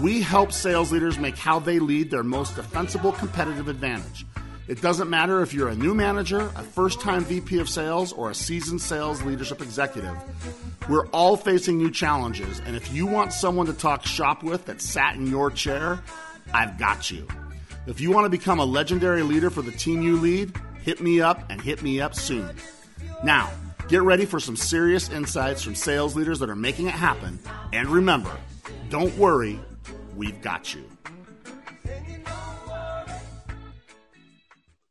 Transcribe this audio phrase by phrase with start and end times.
[0.00, 4.26] We help sales leaders make how they lead their most defensible competitive advantage.
[4.66, 8.30] It doesn't matter if you're a new manager, a first time VP of sales, or
[8.30, 10.16] a seasoned sales leadership executive.
[10.88, 14.80] We're all facing new challenges, and if you want someone to talk shop with that
[14.80, 16.02] sat in your chair,
[16.52, 17.28] I've got you.
[17.86, 21.20] If you want to become a legendary leader for the team you lead, hit me
[21.20, 22.56] up and hit me up soon.
[23.22, 23.50] Now,
[23.88, 27.38] get ready for some serious insights from sales leaders that are making it happen.
[27.72, 28.32] And remember,
[28.88, 29.60] don't worry,
[30.16, 30.84] we've got you.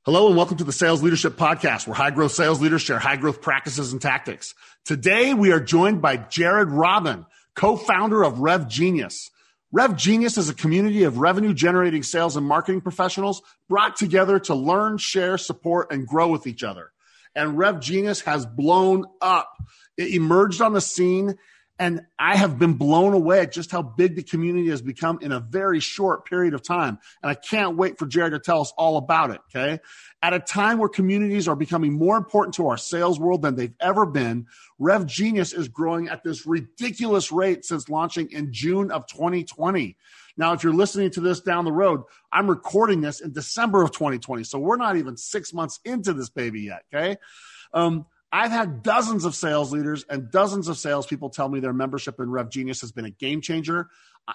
[0.05, 3.15] Hello and welcome to the Sales Leadership Podcast, where high growth sales leaders share high
[3.15, 4.53] growth practices and tactics.
[4.83, 9.31] Today we are joined by Jared Robin, co-founder of Rev Genius.
[9.71, 14.53] Rev Genius is a community of revenue generating sales and marketing professionals brought together to
[14.53, 16.91] learn, share, support, and grow with each other.
[17.33, 19.55] And Rev Genius has blown up.
[19.97, 21.37] It emerged on the scene
[21.83, 25.33] and I have been blown away at just how big the community has become in
[25.33, 26.97] a very short period of time.
[27.21, 29.41] And I can't wait for Jared to tell us all about it.
[29.53, 29.81] Okay.
[30.21, 33.75] At a time where communities are becoming more important to our sales world than they've
[33.81, 34.47] ever been,
[34.79, 39.97] Rev Genius is growing at this ridiculous rate since launching in June of 2020.
[40.37, 43.91] Now, if you're listening to this down the road, I'm recording this in December of
[43.91, 44.45] 2020.
[44.45, 46.83] So we're not even six months into this baby yet.
[46.93, 47.17] Okay.
[47.73, 52.19] Um, I've had dozens of sales leaders and dozens of salespeople tell me their membership
[52.19, 53.89] in Rev Genius has been a game changer.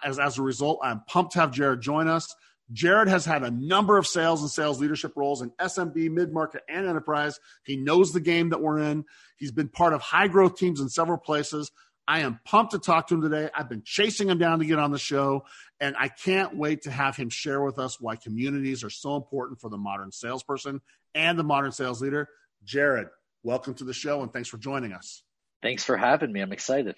[0.04, 2.32] As, as a result, I'm pumped to have Jared join us.
[2.72, 6.62] Jared has had a number of sales and sales leadership roles in SMB, mid market,
[6.68, 7.40] and enterprise.
[7.64, 9.04] He knows the game that we're in.
[9.36, 11.72] He's been part of high growth teams in several places.
[12.06, 13.50] I am pumped to talk to him today.
[13.52, 15.44] I've been chasing him down to get on the show,
[15.80, 19.60] and I can't wait to have him share with us why communities are so important
[19.60, 20.82] for the modern salesperson
[21.16, 22.28] and the modern sales leader.
[22.64, 23.08] Jared,
[23.42, 25.22] welcome to the show and thanks for joining us.
[25.62, 26.40] Thanks for having me.
[26.40, 26.96] I'm excited.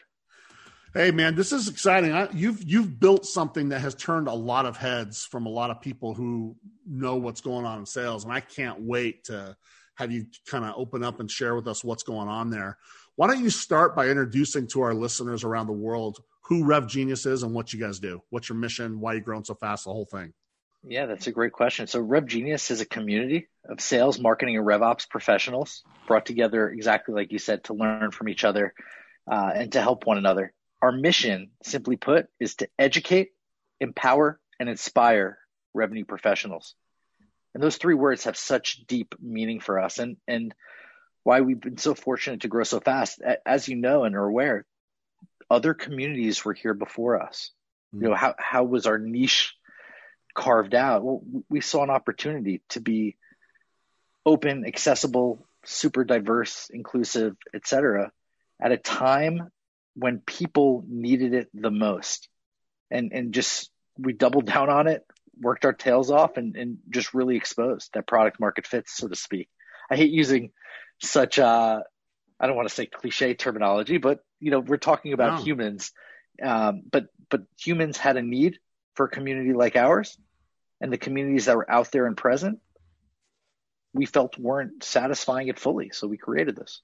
[0.92, 2.12] Hey man, this is exciting.
[2.12, 5.70] I, you've you've built something that has turned a lot of heads from a lot
[5.70, 9.56] of people who know what's going on in sales, and I can't wait to
[9.94, 12.76] have you kind of open up and share with us what's going on there.
[13.14, 17.24] Why don't you start by introducing to our listeners around the world who Rev Genius
[17.24, 18.20] is and what you guys do?
[18.30, 18.98] What's your mission?
[18.98, 19.84] Why are you growing so fast?
[19.84, 20.32] The whole thing.
[20.82, 21.86] Yeah, that's a great question.
[21.86, 27.14] So Rev Genius is a community of sales, marketing, and RevOps professionals brought together exactly
[27.14, 28.72] like you said to learn from each other
[29.30, 30.54] uh, and to help one another.
[30.80, 33.32] Our mission, simply put, is to educate,
[33.78, 35.38] empower, and inspire
[35.74, 36.74] revenue professionals.
[37.52, 40.54] And those three words have such deep meaning for us and, and
[41.24, 43.20] why we've been so fortunate to grow so fast.
[43.44, 44.64] As you know and are aware,
[45.50, 47.50] other communities were here before us.
[47.94, 48.04] Mm-hmm.
[48.04, 49.54] You know, how, how was our niche
[50.34, 53.16] carved out, well, we saw an opportunity to be
[54.24, 58.12] open, accessible, super diverse, inclusive, etc.,
[58.60, 59.50] at a time
[59.94, 62.28] when people needed it the most.
[62.90, 65.04] And and just we doubled down on it,
[65.40, 69.16] worked our tails off and, and just really exposed that product market fits, so to
[69.16, 69.48] speak.
[69.90, 70.50] I hate using
[71.00, 71.80] such uh
[72.38, 75.44] I don't want to say cliche terminology, but you know, we're talking about wow.
[75.44, 75.92] humans.
[76.42, 78.58] Um, but but humans had a need
[79.00, 80.18] for a community like ours
[80.78, 82.58] and the communities that were out there and present,
[83.94, 85.88] we felt weren't satisfying it fully.
[85.90, 86.82] So we created this.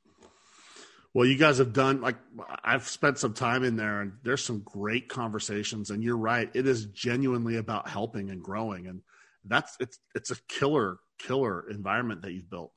[1.12, 2.16] Well, you guys have done like
[2.64, 6.48] I've spent some time in there and there's some great conversations and you're right.
[6.54, 8.86] It is genuinely about helping and growing.
[8.86, 9.02] And
[9.44, 12.72] that's it's it's a killer, killer environment that you've built.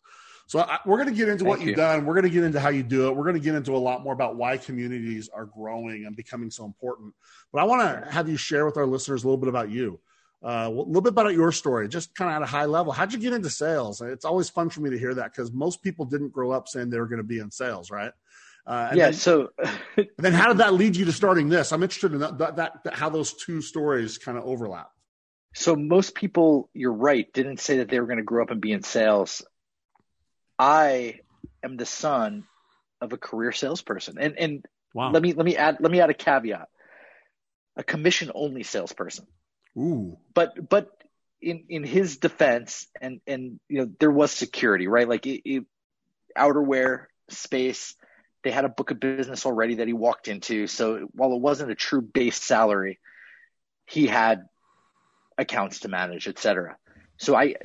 [0.49, 1.75] So I, we're going to get into Thank what you've you.
[1.75, 2.07] done.
[2.07, 3.15] We're going to get into how you do it.
[3.15, 6.49] We're going to get into a lot more about why communities are growing and becoming
[6.49, 7.13] so important.
[7.53, 9.99] But I want to have you share with our listeners a little bit about you.
[10.43, 12.91] Uh, a little bit about your story, just kind of at a high level.
[12.91, 14.01] How'd you get into sales?
[14.01, 16.89] It's always fun for me to hear that because most people didn't grow up saying
[16.89, 18.13] they were going to be in sales, right?
[18.65, 19.05] Uh, yeah.
[19.05, 19.49] Then, so,
[20.17, 21.71] then how did that lead you to starting this?
[21.71, 24.89] I'm interested in that, that, that, that how those two stories kind of overlap.
[25.53, 28.59] So most people, you're right, didn't say that they were going to grow up and
[28.59, 29.43] be in sales.
[30.59, 31.21] I
[31.63, 32.43] am the son
[32.99, 35.11] of a career salesperson, and and wow.
[35.11, 36.67] let me let me add let me add a caveat:
[37.77, 39.25] a commission only salesperson.
[39.77, 40.17] Ooh.
[40.33, 40.89] But but
[41.41, 45.07] in in his defense, and and you know there was security, right?
[45.07, 45.65] Like it, it,
[46.37, 47.95] outerwear space.
[48.43, 50.67] They had a book of business already that he walked into.
[50.67, 52.99] So while it wasn't a true base salary,
[53.85, 54.45] he had
[55.37, 56.77] accounts to manage, et cetera.
[57.17, 57.55] So I,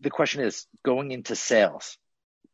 [0.00, 1.98] the question is going into sales.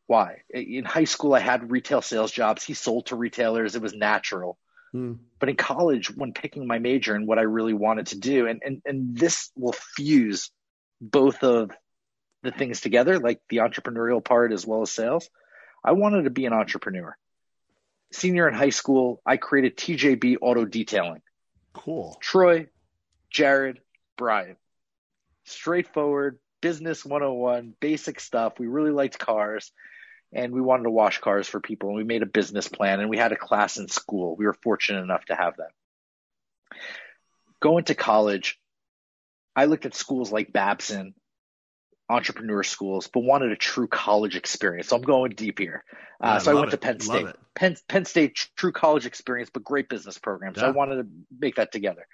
[0.05, 0.41] Why?
[0.49, 2.63] In high school, I had retail sales jobs.
[2.63, 3.75] He sold to retailers.
[3.75, 4.57] It was natural.
[4.93, 5.13] Hmm.
[5.39, 8.61] But in college, when picking my major and what I really wanted to do, and,
[8.65, 10.49] and, and this will fuse
[11.01, 11.71] both of
[12.43, 15.29] the things together, like the entrepreneurial part as well as sales,
[15.83, 17.17] I wanted to be an entrepreneur.
[18.11, 21.21] Senior in high school, I created TJB Auto Detailing.
[21.73, 22.17] Cool.
[22.21, 22.67] Troy,
[23.29, 23.81] Jared,
[24.17, 24.55] Brian.
[25.43, 28.59] Straightforward, business 101, basic stuff.
[28.59, 29.71] We really liked cars
[30.33, 33.09] and we wanted to wash cars for people and we made a business plan and
[33.09, 34.35] we had a class in school.
[34.35, 35.71] We were fortunate enough to have that.
[37.61, 38.59] Going to college,
[39.55, 41.15] I looked at schools like Babson,
[42.09, 44.89] entrepreneur schools, but wanted a true college experience.
[44.89, 45.83] So I'm going deep here.
[46.21, 46.71] Uh, yeah, so I went it.
[46.71, 47.27] to Penn State.
[47.55, 50.53] Penn, Penn State, true college experience, but great business program.
[50.55, 50.67] So yeah.
[50.67, 51.07] I wanted to
[51.39, 52.07] make that together.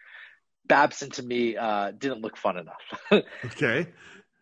[0.66, 3.24] Babson to me uh, didn't look fun enough.
[3.46, 3.88] okay.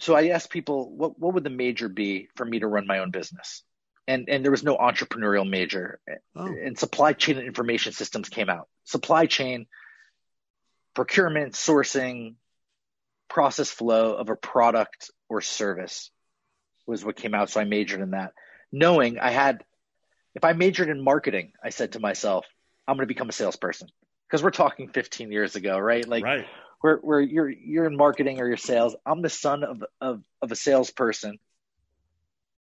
[0.01, 3.00] So I asked people, what, what would the major be for me to run my
[3.00, 3.63] own business?
[4.07, 6.00] And, and there was no entrepreneurial major.
[6.36, 6.48] Oh.
[6.48, 8.68] And supply chain and information systems came out.
[8.83, 9.68] Supply chain,
[10.95, 12.33] procurement, sourcing,
[13.30, 16.09] process flow of a product or service
[16.88, 17.51] was what came out.
[17.51, 18.33] So I majored in that,
[18.71, 19.63] knowing I had,
[20.33, 22.47] if I majored in marketing, I said to myself,
[22.88, 23.88] I'm going to become a salesperson
[24.27, 26.07] because we're talking 15 years ago, right?
[26.07, 26.47] Like right
[26.81, 28.95] where where you're you're in marketing or your sales.
[29.06, 31.39] I'm the son of of of a salesperson,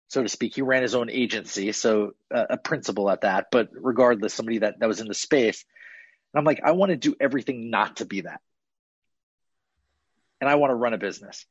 [0.09, 0.53] so to speak.
[0.53, 3.47] He ran his own agency, so uh, a principal at that.
[3.51, 5.65] But regardless, somebody that that was in the space,
[6.33, 8.41] and I'm like, I want to do everything not to be that,
[10.39, 11.45] and I want to run a business.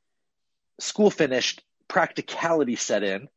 [0.79, 3.29] School finished, practicality set in,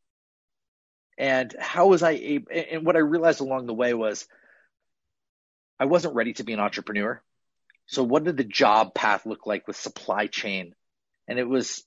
[1.18, 2.52] and how was I able?
[2.52, 4.28] And what I realized along the way was.
[5.80, 7.22] I wasn't ready to be an entrepreneur.
[7.94, 10.74] So, what did the job path look like with supply chain?
[11.28, 11.84] And it was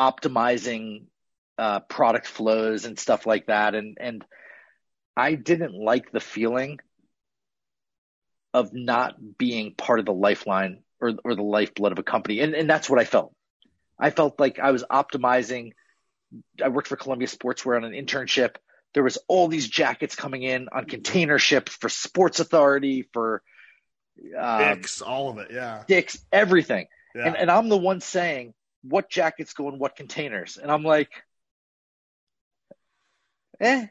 [0.00, 1.04] optimizing
[1.58, 3.74] uh, product flows and stuff like that.
[3.74, 4.24] And and
[5.16, 6.78] I didn't like the feeling
[8.54, 12.40] of not being part of the lifeline or or the lifeblood of a company.
[12.40, 13.34] And and that's what I felt.
[13.98, 15.72] I felt like I was optimizing.
[16.62, 18.56] I worked for Columbia Sportswear on an internship.
[18.94, 23.42] There was all these jackets coming in on container ships for Sports Authority for
[24.38, 25.84] um, Dick's, all of it, yeah.
[25.86, 26.86] Dick's, everything.
[27.14, 27.28] Yeah.
[27.28, 30.56] And, and I'm the one saying what jackets go in what containers.
[30.56, 31.10] And I'm like,
[33.60, 33.86] eh,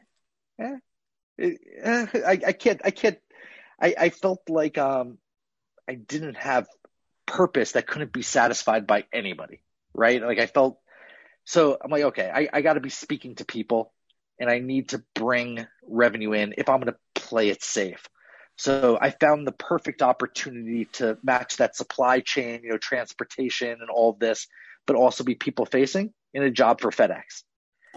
[0.58, 0.76] eh,
[1.38, 3.18] eh I, I can't, I can't,
[3.80, 5.18] I, I felt like um,
[5.88, 6.68] I didn't have
[7.26, 9.62] purpose that couldn't be satisfied by anybody,
[9.94, 10.22] right?
[10.22, 10.78] Like I felt,
[11.44, 13.92] so I'm like, okay, I, I got to be speaking to people
[14.38, 18.08] and I need to bring revenue in if I'm going to play it safe.
[18.56, 23.90] So I found the perfect opportunity to match that supply chain, you know, transportation and
[23.90, 24.46] all of this,
[24.86, 27.42] but also be people facing in a job for FedEx.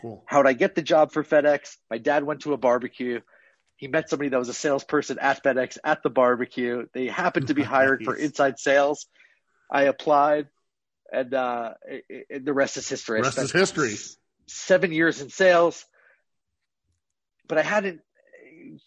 [0.02, 0.24] Cool.
[0.26, 1.76] How would I get the job for FedEx?
[1.90, 3.22] My dad went to a barbecue.
[3.76, 6.86] He met somebody that was a salesperson at FedEx at the barbecue.
[6.94, 9.08] They happened to be hired for inside sales.
[9.72, 10.48] I applied,
[11.12, 13.20] and uh, it, it, the rest is history.
[13.20, 13.96] The rest is history.
[14.48, 15.86] Seven years in sales,
[17.48, 18.02] but I hadn't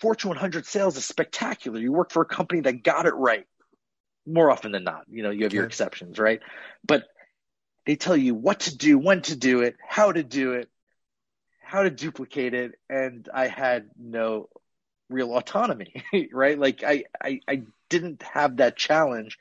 [0.00, 1.78] Fortune 100 sales is spectacular.
[1.78, 3.46] You work for a company that got it right
[4.26, 5.04] more often than not.
[5.08, 6.40] You know, you have your exceptions, right?
[6.86, 7.04] But
[7.86, 10.68] they tell you what to do, when to do it, how to do it,
[11.62, 12.72] how to duplicate it.
[12.88, 14.48] And I had no
[15.08, 16.58] real autonomy, right?
[16.58, 19.38] Like I, I, I didn't have that challenge,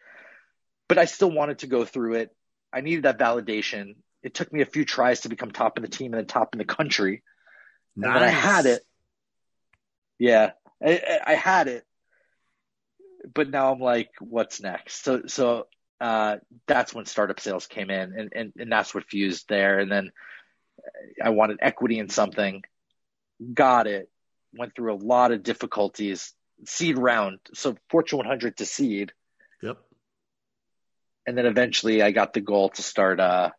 [0.87, 2.35] but I still wanted to go through it.
[2.71, 3.95] I needed that validation.
[4.23, 6.53] It took me a few tries to become top in the team and then top
[6.53, 7.23] in the country.
[7.95, 8.07] Nice.
[8.07, 8.83] And when I had it,
[10.19, 10.51] yeah,
[10.85, 11.85] I, I had it,
[13.33, 15.03] but now I'm like, what's next?
[15.03, 15.67] So, so
[15.99, 19.79] uh, that's when startup sales came in, and, and and that's what fused there.
[19.79, 20.11] And then
[21.23, 22.63] I wanted equity in something,
[23.53, 24.09] got it,
[24.53, 26.33] went through a lot of difficulties,
[26.65, 29.13] seed round, so Fortune 100 to seed.
[29.61, 29.77] Yep.
[31.25, 33.51] And then eventually, I got the goal to start uh,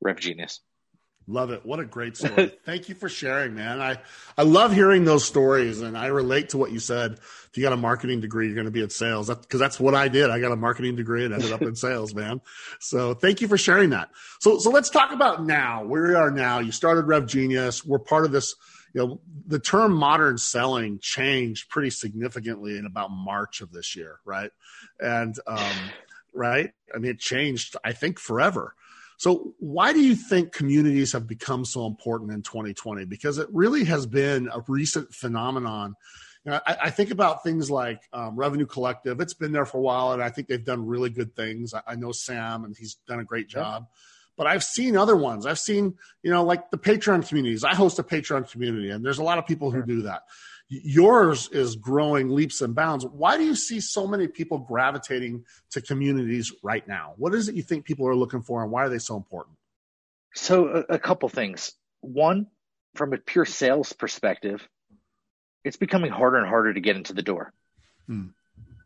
[0.00, 0.60] Rev Genius.
[1.28, 1.64] Love it.
[1.64, 2.52] What a great story.
[2.64, 3.80] Thank you for sharing, man.
[3.80, 3.98] I,
[4.36, 7.12] I love hearing those stories and I relate to what you said.
[7.12, 9.26] If you got a marketing degree, you're going to be in sales.
[9.26, 10.30] That, Cause that's what I did.
[10.30, 12.40] I got a marketing degree and ended up in sales, man.
[12.80, 14.08] So thank you for sharing that.
[14.40, 16.60] So, so let's talk about now, where we are now.
[16.60, 17.84] You started Rev Genius.
[17.84, 18.54] We're part of this,
[18.94, 24.20] you know, the term modern selling changed pretty significantly in about March of this year.
[24.24, 24.50] Right.
[24.98, 25.76] And, um,
[26.32, 26.72] right.
[26.94, 28.74] I mean, it changed, I think forever.
[29.18, 33.04] So, why do you think communities have become so important in 2020?
[33.04, 35.96] Because it really has been a recent phenomenon.
[36.46, 39.20] I, I, think about things like um, Revenue Collective.
[39.20, 41.74] It's been there for a while, and I think they've done really good things.
[41.74, 43.86] I, I know Sam, and he's done a great job.
[43.86, 43.98] Yeah.
[44.36, 45.46] But I've seen other ones.
[45.46, 47.64] I've seen, you know, like the Patreon communities.
[47.64, 50.22] I host a Patreon community, and there's a lot of people who do that.
[50.68, 53.06] Yours is growing leaps and bounds.
[53.06, 57.14] Why do you see so many people gravitating to communities right now?
[57.16, 59.56] What is it you think people are looking for, and why are they so important?
[60.34, 61.72] So, a, a couple things.
[62.00, 62.48] One,
[62.94, 64.68] from a pure sales perspective,
[65.64, 67.52] it's becoming harder and harder to get into the door.
[68.06, 68.28] Hmm.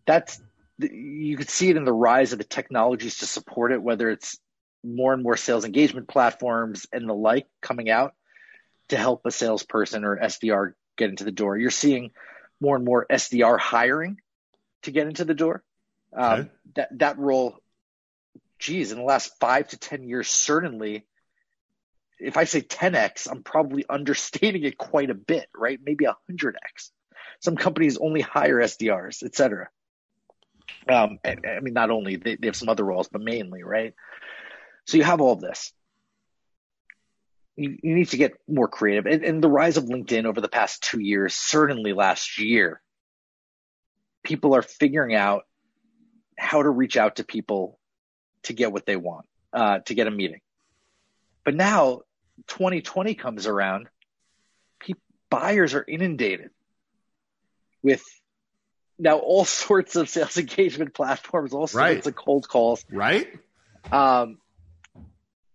[0.07, 0.41] That's
[0.79, 4.39] you could see it in the rise of the technologies to support it, whether it's
[4.85, 8.15] more and more sales engagement platforms and the like coming out
[8.89, 11.57] to help a salesperson or SDR get into the door.
[11.57, 12.11] You're seeing
[12.61, 14.19] more and more SDR hiring
[14.83, 15.63] to get into the door.
[16.15, 16.51] Um, okay.
[16.77, 17.57] That that role,
[18.59, 21.07] geez, in the last five to ten years, certainly.
[22.25, 25.81] If I say 10x, I'm probably understating it quite a bit, right?
[25.85, 26.91] Maybe 100x.
[27.41, 29.69] Some companies only hire SDRs, et cetera.
[30.89, 33.95] Um, I, I mean, not only they, they have some other roles, but mainly, right?
[34.87, 35.73] So you have all of this.
[37.57, 39.07] You, you need to get more creative.
[39.07, 42.81] And, and the rise of LinkedIn over the past two years, certainly last year,
[44.23, 45.45] people are figuring out
[46.39, 47.79] how to reach out to people
[48.45, 50.41] to get what they want, uh, to get a meeting.
[51.45, 52.03] But now
[52.49, 53.89] 2020 comes around,
[54.81, 54.95] pe-
[55.31, 56.51] buyers are inundated
[57.83, 58.03] with
[58.99, 62.07] now all sorts of sales engagement platforms, all sorts right.
[62.07, 62.85] of cold calls.
[62.91, 63.29] Right.
[63.91, 64.39] Um,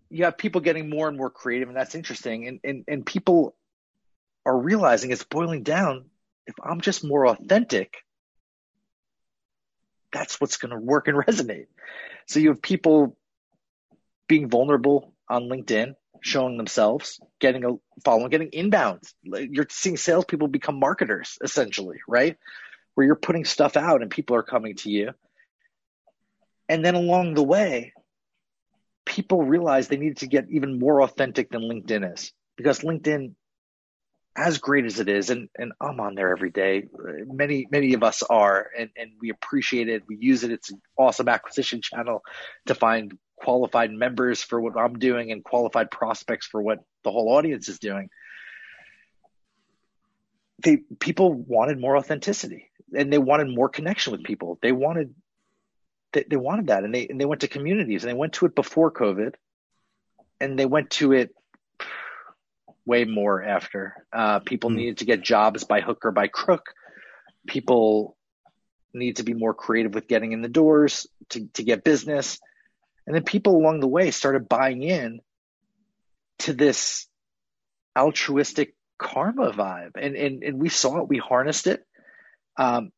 [0.10, 2.48] you have people getting more and more creative, and that's interesting.
[2.48, 3.56] And and and people
[4.46, 6.06] are realizing it's boiling down.
[6.46, 7.98] If I'm just more authentic,
[10.14, 11.68] that's what's going to work and resonate.
[12.28, 13.18] So you have people
[14.28, 17.74] being vulnerable on LinkedIn, showing themselves, getting a
[18.04, 19.14] following, getting inbounds.
[19.24, 22.38] You're seeing salespeople become marketers essentially, right?
[22.96, 25.14] Where you're putting stuff out and people are coming to you.
[26.70, 27.94] And then along the way,
[29.18, 33.34] people realized they needed to get even more authentic than LinkedIn is because LinkedIn,
[34.36, 36.84] as great as it is, and, and I'm on there every day,
[37.26, 40.04] many, many of us are, and, and we appreciate it.
[40.08, 40.52] We use it.
[40.52, 42.22] It's an awesome acquisition channel
[42.68, 47.30] to find qualified members for what I'm doing and qualified prospects for what the whole
[47.30, 48.10] audience is doing.
[50.60, 54.60] They people wanted more authenticity and they wanted more connection with people.
[54.62, 55.16] They wanted
[56.14, 58.46] they, they wanted that and they and they went to communities and they went to
[58.46, 59.34] it before COVID
[60.40, 61.34] and they went to it
[62.86, 64.06] way more after.
[64.14, 64.76] Uh, people mm.
[64.76, 66.74] needed to get jobs by hook or by crook.
[67.46, 68.16] People
[68.94, 72.40] need to be more creative with getting in the doors to, to get business.
[73.06, 75.20] And then people along the way started buying in
[76.40, 77.08] to this
[77.98, 79.92] altruistic karma vibe.
[79.96, 81.86] And, and, and we saw it, we harnessed it.
[82.58, 82.92] Um,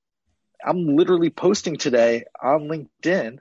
[0.66, 3.40] I'm literally posting today on LinkedIn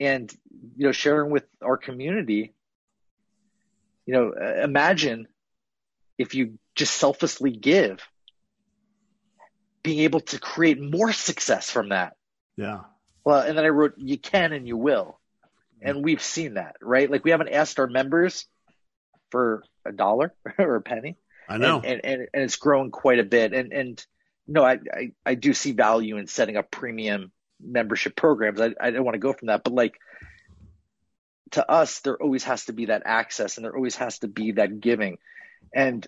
[0.00, 0.32] and
[0.76, 2.52] you know sharing with our community
[4.06, 5.28] you know uh, imagine
[6.18, 8.06] if you just selflessly give
[9.82, 12.16] being able to create more success from that.
[12.56, 12.80] Yeah.
[13.24, 15.18] Well and then i wrote you can and you will.
[15.82, 17.10] And we've seen that right?
[17.10, 18.46] Like we haven't asked our members
[19.30, 21.16] for a dollar or a penny.
[21.48, 21.76] I know.
[21.76, 23.52] And, and, and, and it's growing quite a bit.
[23.52, 24.06] And and
[24.46, 28.60] no, I, I, I do see value in setting up premium membership programs.
[28.60, 29.98] I, I don't want to go from that, but like
[31.52, 34.52] to us, there always has to be that access and there always has to be
[34.52, 35.18] that giving.
[35.72, 36.06] And,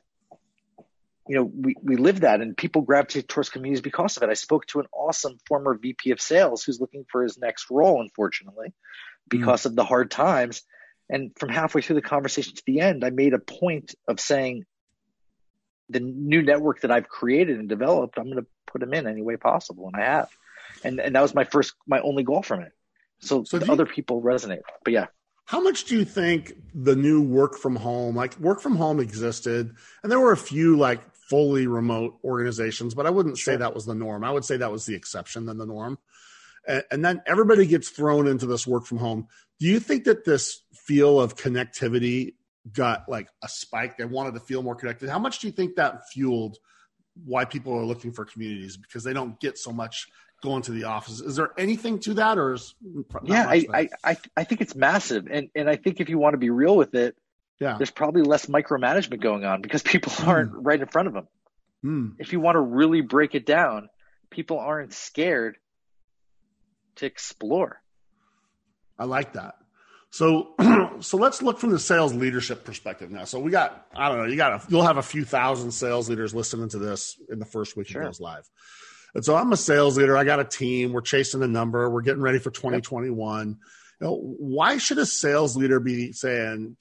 [1.28, 4.28] you know, we, we live that and people gravitate towards communities because of it.
[4.28, 8.00] I spoke to an awesome former VP of sales who's looking for his next role,
[8.00, 8.72] unfortunately,
[9.28, 9.66] because mm.
[9.66, 10.62] of the hard times.
[11.08, 14.64] And from halfway through the conversation to the end, I made a point of saying,
[15.88, 19.22] the new network that I've created and developed, I'm going to put them in any
[19.22, 20.28] way possible, and I have.
[20.84, 22.72] And and that was my first, my only goal from it.
[23.20, 25.06] So, so you, other people resonate, but yeah.
[25.46, 29.74] How much do you think the new work from home, like work from home, existed,
[30.02, 31.00] and there were a few like
[31.30, 33.54] fully remote organizations, but I wouldn't sure.
[33.54, 34.24] say that was the norm.
[34.24, 35.98] I would say that was the exception than the norm.
[36.66, 39.28] And, and then everybody gets thrown into this work from home.
[39.60, 42.34] Do you think that this feel of connectivity
[42.72, 43.96] got like a spike.
[43.96, 45.08] They wanted to feel more connected.
[45.08, 46.58] How much do you think that fueled
[47.24, 50.06] why people are looking for communities because they don't get so much
[50.42, 51.20] going to the office?
[51.20, 52.74] Is there anything to that, or is
[53.24, 56.34] yeah, I, I, I I think it's massive, and and I think if you want
[56.34, 57.16] to be real with it,
[57.60, 60.28] yeah, there's probably less micromanagement going on because people hmm.
[60.28, 60.58] aren't mm.
[60.60, 61.28] right in front of them.
[61.84, 62.14] Mm.
[62.18, 63.88] If you want to really break it down,
[64.30, 65.56] people aren't scared
[66.96, 67.80] to explore.
[68.98, 69.54] I like that.
[70.10, 70.54] So,
[71.00, 73.24] so let's look from the sales leadership perspective now.
[73.24, 76.08] So we got, I don't know, you got, a, you'll have a few thousand sales
[76.08, 78.02] leaders listening to this in the first week sure.
[78.02, 78.48] it goes live.
[79.14, 80.16] And so I'm a sales leader.
[80.16, 80.92] I got a team.
[80.92, 81.88] We're chasing a number.
[81.88, 83.48] We're getting ready for 2021.
[83.48, 83.56] Yep.
[84.00, 86.76] You know, why should a sales leader be saying,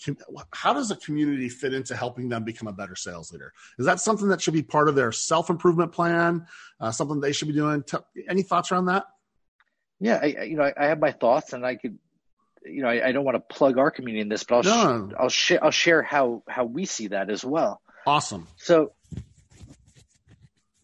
[0.51, 3.53] how does a community fit into helping them become a better sales leader?
[3.79, 6.46] Is that something that should be part of their self improvement plan?
[6.77, 7.86] Uh, something they should be doing?
[8.27, 9.05] Any thoughts around that?
[10.01, 11.98] Yeah, I, you know, I have my thoughts, and I could,
[12.65, 15.10] you know, I, I don't want to plug our community in this, but I'll no.
[15.10, 17.81] sh- I'll share I'll share how how we see that as well.
[18.05, 18.48] Awesome.
[18.57, 18.93] So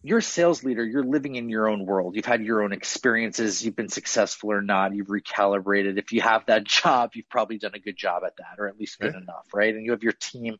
[0.02, 2.16] you're a sales leader, you're living in your own world.
[2.16, 5.96] You've had your own experiences, you've been successful or not, you've recalibrated.
[5.96, 8.78] If you have that job, you've probably done a good job at that, or at
[8.78, 9.74] least good enough, right?
[9.74, 10.58] And you have your team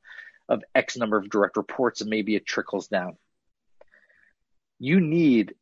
[0.49, 3.17] of X number of direct reports, and maybe it trickles down.
[4.79, 5.55] You need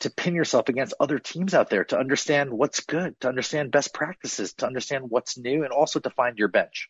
[0.00, 3.92] to pin yourself against other teams out there to understand what's good, to understand best
[3.92, 6.88] practices, to understand what's new, and also to find your bench.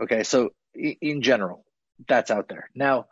[0.00, 1.64] Okay, so in general,
[2.08, 2.70] that's out there.
[2.74, 3.06] Now,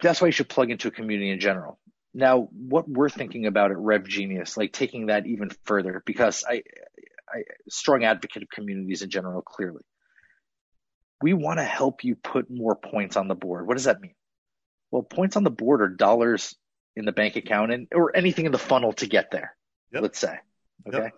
[0.00, 1.78] that's why you should plug into a community in general.
[2.14, 6.62] Now, what we're thinking about at Rev Genius, like taking that even further, because I,
[7.28, 9.82] I strong advocate of communities in general, clearly.
[11.22, 13.66] We want to help you put more points on the board.
[13.66, 14.14] What does that mean?
[14.96, 16.56] Well, points on the board are dollars
[16.96, 19.54] in the bank account and or anything in the funnel to get there.
[19.92, 20.02] Yep.
[20.02, 20.38] Let's say.
[20.88, 20.98] Okay.
[20.98, 21.12] Yep.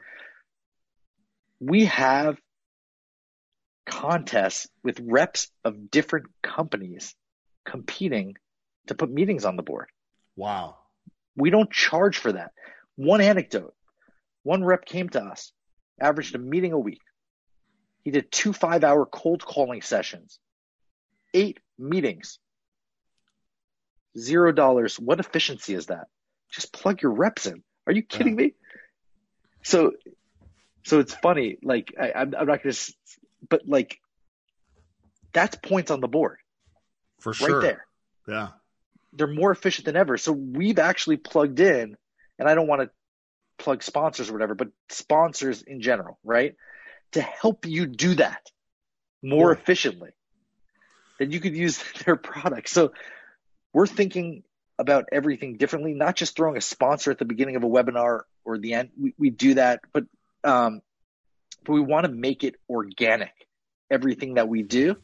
[1.60, 2.38] We have
[3.86, 7.14] contests with reps of different companies
[7.64, 8.34] competing
[8.88, 9.86] to put meetings on the board.
[10.34, 10.78] Wow.
[11.36, 12.50] We don't charge for that.
[12.96, 13.76] One anecdote
[14.42, 15.52] one rep came to us,
[16.00, 17.02] averaged a meeting a week.
[18.02, 20.40] He did two five hour cold calling sessions,
[21.32, 22.40] eight meetings,
[24.18, 24.98] zero dollars.
[24.98, 26.08] What efficiency is that?
[26.50, 27.62] Just plug your reps in.
[27.86, 28.46] Are you kidding yeah.
[28.46, 28.54] me?
[29.62, 29.92] So,
[30.84, 31.58] so it's funny.
[31.62, 32.94] Like I, I'm, I'm not going to,
[33.48, 34.00] but like
[35.32, 36.38] that's points on the board
[37.20, 37.60] for sure.
[37.60, 37.86] Right there.
[38.26, 38.48] Yeah
[39.12, 40.16] they're more efficient than ever.
[40.16, 41.96] So we've actually plugged in,
[42.38, 42.90] and I don't want to
[43.62, 46.54] plug sponsors or whatever, but sponsors in general, right?
[47.12, 48.50] To help you do that
[49.22, 49.58] more yeah.
[49.58, 50.10] efficiently.
[51.18, 52.68] Then you could use their product.
[52.68, 52.92] So
[53.78, 54.42] we're thinking
[54.76, 58.58] about everything differently, not just throwing a sponsor at the beginning of a webinar or
[58.58, 58.90] the end.
[59.00, 60.04] We, we do that, but
[60.42, 60.80] um,
[61.64, 63.30] but we want to make it organic,
[63.88, 64.96] everything that we do,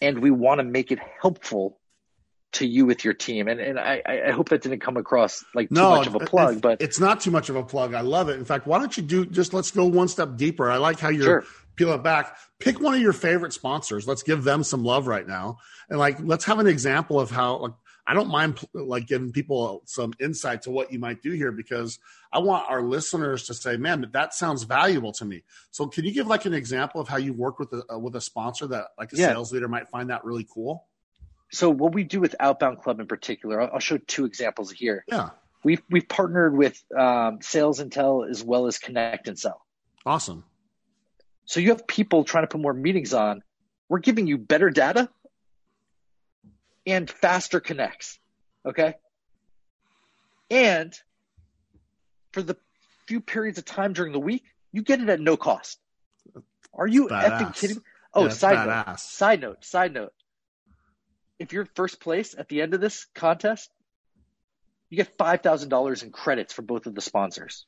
[0.00, 1.78] and we want to make it helpful
[2.54, 3.46] to you with your team.
[3.46, 6.20] And and I, I hope that didn't come across like too no, much of a
[6.20, 7.94] plug, but it's not too much of a plug.
[7.94, 8.40] I love it.
[8.40, 10.68] In fact, why don't you do just let's go one step deeper.
[10.68, 11.44] I like how you're sure.
[11.76, 12.36] Peeling back.
[12.58, 14.06] Pick one of your favorite sponsors.
[14.06, 15.58] Let's give them some love right now.
[15.88, 17.72] And like let's have an example of how like
[18.06, 21.98] I don't mind like giving people some insight to what you might do here because
[22.32, 26.12] I want our listeners to say, "Man, that sounds valuable to me." So, can you
[26.12, 29.12] give like an example of how you work with a with a sponsor that like
[29.12, 29.28] a yeah.
[29.28, 30.86] sales leader might find that really cool?
[31.52, 35.04] So what we do with Outbound Club in particular, I'll, I'll show two examples here.
[35.06, 35.30] Yeah.
[35.62, 39.64] We've we've partnered with um, Sales Intel as well as Connect and Sell.
[40.04, 40.44] Awesome.
[41.44, 43.42] So you have people trying to put more meetings on.
[43.88, 45.08] We're giving you better data
[46.86, 48.18] and faster connects.
[48.64, 48.94] Okay.
[50.50, 50.94] And
[52.32, 52.56] for the
[53.06, 55.78] few periods of time during the week, you get it at no cost.
[56.74, 57.82] Are you effing kidding me?
[58.14, 60.12] Oh, yeah, side note, side note, side note
[61.42, 63.68] if you're first place at the end of this contest,
[64.88, 67.66] you get five thousand dollars in credits for both of the sponsors.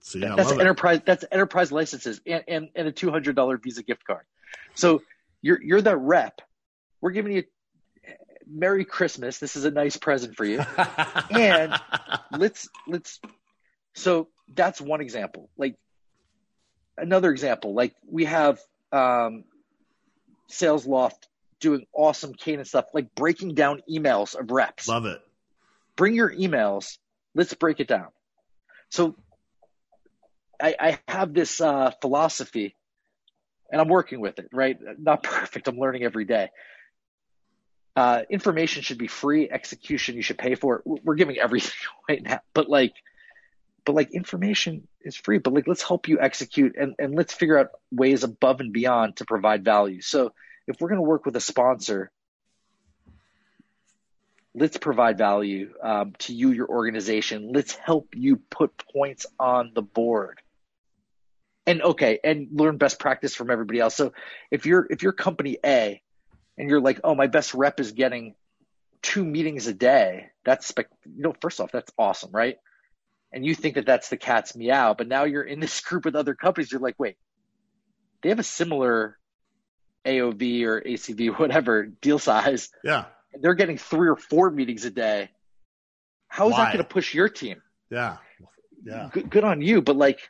[0.00, 1.00] See, I that's enterprise.
[1.04, 4.24] That's enterprise licenses and, and, and a two hundred dollar Visa gift card.
[4.74, 5.02] So
[5.42, 6.40] you're you're that rep.
[7.00, 7.44] We're giving you
[8.46, 9.38] Merry Christmas.
[9.38, 10.64] This is a nice present for you.
[11.30, 11.74] and
[12.30, 13.20] let's let's.
[13.94, 15.50] So that's one example.
[15.56, 15.76] Like
[16.96, 17.74] another example.
[17.74, 18.60] Like we have
[18.92, 19.44] um,
[20.48, 21.28] Sales Loft
[21.60, 24.88] doing awesome cadence stuff, like breaking down emails of reps.
[24.88, 25.20] Love it.
[25.96, 26.98] Bring your emails.
[27.34, 28.08] Let's break it down.
[28.90, 29.16] So
[30.60, 32.74] I, I have this uh, philosophy,
[33.70, 34.48] and I'm working with it.
[34.52, 35.68] Right, not perfect.
[35.68, 36.50] I'm learning every day.
[37.94, 39.48] Uh, information should be free.
[39.50, 40.76] Execution you should pay for.
[40.76, 40.82] it.
[41.04, 41.72] We're giving everything
[42.08, 42.94] away now, but like,
[43.84, 45.38] but like information is free.
[45.38, 49.16] But like, let's help you execute and and let's figure out ways above and beyond
[49.16, 50.02] to provide value.
[50.02, 50.32] So
[50.66, 52.10] if we're going to work with a sponsor,
[54.54, 57.52] let's provide value um, to you, your organization.
[57.52, 60.40] Let's help you put points on the board.
[61.66, 63.96] And okay, and learn best practice from everybody else.
[63.96, 64.12] So
[64.50, 66.00] if you're if you're company A
[66.56, 68.34] and you're like, oh, my best rep is getting
[69.02, 72.56] two meetings a day, that's spec- you know, first off, that's awesome, right?
[73.32, 76.16] and you think that that's the cat's meow, but now you're in this group with
[76.16, 76.70] other companies.
[76.72, 77.16] You're like, wait,
[78.22, 79.18] they have a similar
[80.06, 82.70] AOV or ACV, whatever deal size.
[82.82, 83.06] Yeah.
[83.38, 85.30] They're getting three or four meetings a day.
[86.28, 86.64] How is Why?
[86.64, 87.60] that going to push your team?
[87.90, 88.16] Yeah.
[88.82, 89.10] Yeah.
[89.12, 89.82] Good, good on you.
[89.82, 90.20] But like,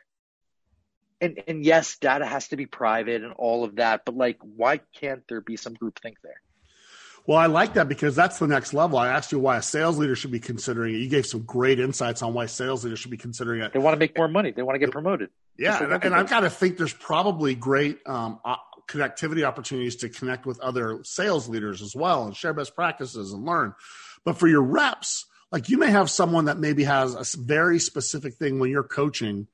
[1.21, 4.05] and, and yes, data has to be private and all of that.
[4.05, 6.41] But like, why can't there be some group think there?
[7.25, 8.97] Well, I like that because that's the next level.
[8.97, 10.99] I asked you why a sales leader should be considering it.
[10.99, 13.73] You gave some great insights on why sales leaders should be considering it.
[13.73, 14.51] They want to make more money.
[14.51, 15.29] They want to get promoted.
[15.57, 18.39] Yeah, and, and I've got to think there's probably great um,
[18.87, 23.45] connectivity opportunities to connect with other sales leaders as well and share best practices and
[23.45, 23.73] learn.
[24.23, 28.35] But for your reps, like you may have someone that maybe has a very specific
[28.35, 29.47] thing when you're coaching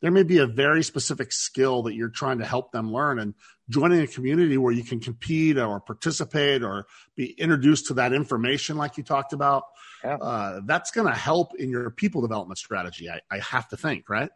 [0.00, 3.34] there may be a very specific skill that you're trying to help them learn and
[3.68, 8.76] joining a community where you can compete or participate or be introduced to that information
[8.76, 9.64] like you talked about
[10.04, 10.16] yeah.
[10.16, 14.08] uh, that's going to help in your people development strategy I, I have to think
[14.08, 14.30] right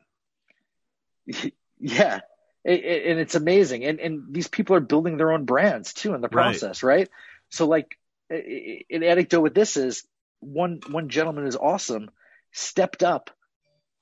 [1.78, 2.20] yeah
[2.64, 6.20] it, and it's amazing and, and these people are building their own brands too in
[6.20, 7.08] the process right, right?
[7.48, 7.96] so like
[8.30, 10.04] an anecdote with this is
[10.40, 12.10] one one gentleman is awesome
[12.52, 13.30] stepped up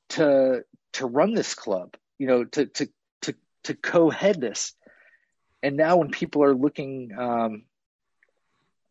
[0.09, 2.88] to to run this club, you know, to to
[3.22, 4.74] to to co-head this.
[5.62, 7.62] And now when people are looking um,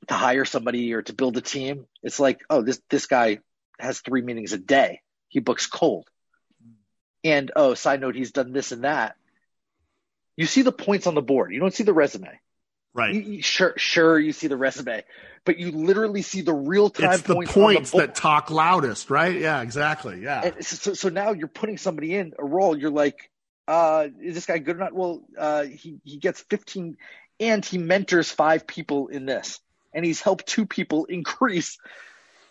[0.08, 3.40] to hire somebody or to build a team, it's like, oh, this this guy
[3.80, 5.02] has three meetings a day.
[5.30, 6.08] He books cold.
[7.24, 9.16] And oh, side note, he's done this and that.
[10.38, 11.54] You see the points on the board.
[11.54, 12.40] You don't see the resume.
[12.94, 13.14] Right.
[13.14, 15.04] You, sure, sure, you see the resume,
[15.46, 17.12] but you literally see the real time.
[17.12, 19.40] It's the points, points the that talk loudest, right?
[19.40, 20.22] Yeah, exactly.
[20.24, 20.60] Yeah.
[20.62, 22.78] So, so now you're putting somebody in a role.
[22.78, 23.30] You're like,
[23.68, 24.94] uh, is this guy good or not?
[24.94, 26.98] Well, uh, he he gets 15,
[27.40, 29.60] and he mentors five people in this,
[29.94, 31.78] and he's helped two people increase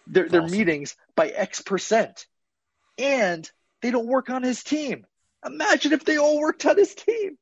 [0.06, 0.56] their their awesome.
[0.56, 2.26] meetings by X percent,
[2.96, 3.50] and
[3.82, 5.04] they don't work on his team.
[5.44, 7.38] Imagine if they all worked on his team.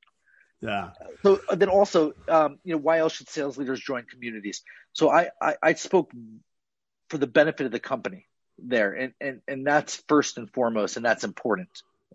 [0.61, 0.91] Yeah.
[1.23, 4.63] So then also, um, you know, why else should sales leaders join communities?
[4.93, 6.11] So I, I, I spoke
[7.11, 8.27] for the benefit of the company
[8.59, 11.69] there, and, and, and that's first and foremost, and that's important.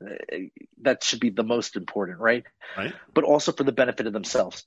[0.04, 0.16] Uh,
[0.82, 2.44] that should be the most important, right?
[2.76, 2.94] Right.
[3.14, 4.66] But also for the benefit of themselves.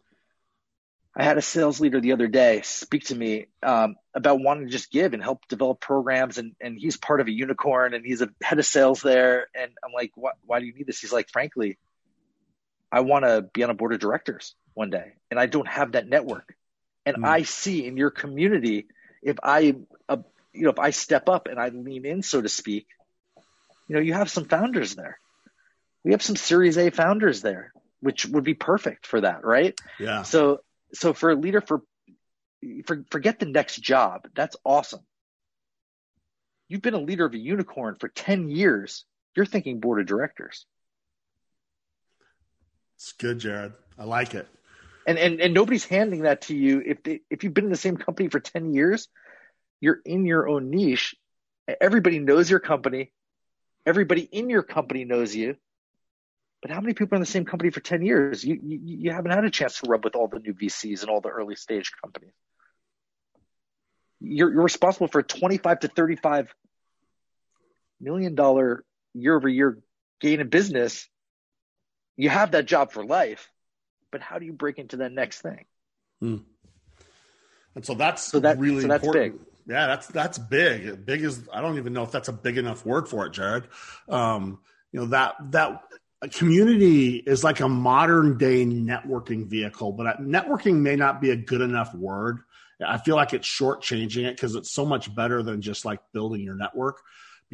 [1.17, 4.73] I had a sales leader the other day speak to me um, about wanting to
[4.73, 8.21] just give and help develop programs, and, and he's part of a unicorn, and he's
[8.21, 9.49] a head of sales there.
[9.55, 11.01] And I'm like, why, why do you need this?
[11.01, 11.79] He's like, frankly,
[12.95, 15.93] I want to be on a board of directors one day, and I don't have
[15.93, 16.55] that network.
[17.05, 17.27] And mm.
[17.27, 18.87] I see in your community,
[19.21, 19.75] if I,
[20.09, 20.19] uh,
[20.53, 22.87] you know, if I step up and I lean in, so to speak,
[23.89, 25.19] you know, you have some founders there.
[26.05, 29.77] We have some Series A founders there, which would be perfect for that, right?
[29.99, 30.23] Yeah.
[30.23, 30.61] So,
[30.93, 31.83] so for a leader, for,
[32.87, 34.29] for forget the next job.
[34.37, 35.03] That's awesome.
[36.69, 39.05] You've been a leader of a unicorn for ten years.
[39.35, 40.65] You're thinking board of directors.
[42.97, 43.73] It's good, Jared.
[43.99, 44.47] I like it.
[45.07, 47.77] And and and nobody's handing that to you if they, if you've been in the
[47.77, 49.09] same company for 10 years,
[49.81, 51.15] you're in your own niche.
[51.81, 53.13] Everybody knows your company.
[53.85, 55.57] Everybody in your company knows you.
[56.63, 58.43] But how many people are in the same company for 10 years?
[58.43, 61.11] You, you, you haven't had a chance to rub with all the new VCs and
[61.11, 62.33] all the early stage companies.
[64.21, 66.55] You're, you're responsible for a 25 to 35
[68.01, 69.79] million dollar year over year
[70.21, 71.07] gain in business
[72.17, 73.51] you have that job for life,
[74.11, 75.65] but how do you break into that next thing?
[76.21, 76.37] Hmm.
[77.75, 79.39] And so that's so that, really so that's important.
[79.39, 79.47] Big.
[79.67, 81.05] Yeah, that's that's big.
[81.05, 83.65] Big is I don't even know if that's a big enough word for it, Jared.
[84.09, 84.61] Um,
[84.93, 85.83] you know that that
[86.33, 91.61] community is like a modern day networking vehicle, but networking may not be a good
[91.61, 92.41] enough word.
[92.85, 96.43] I feel like it's shortchanging it because it's so much better than just like building
[96.43, 97.01] your network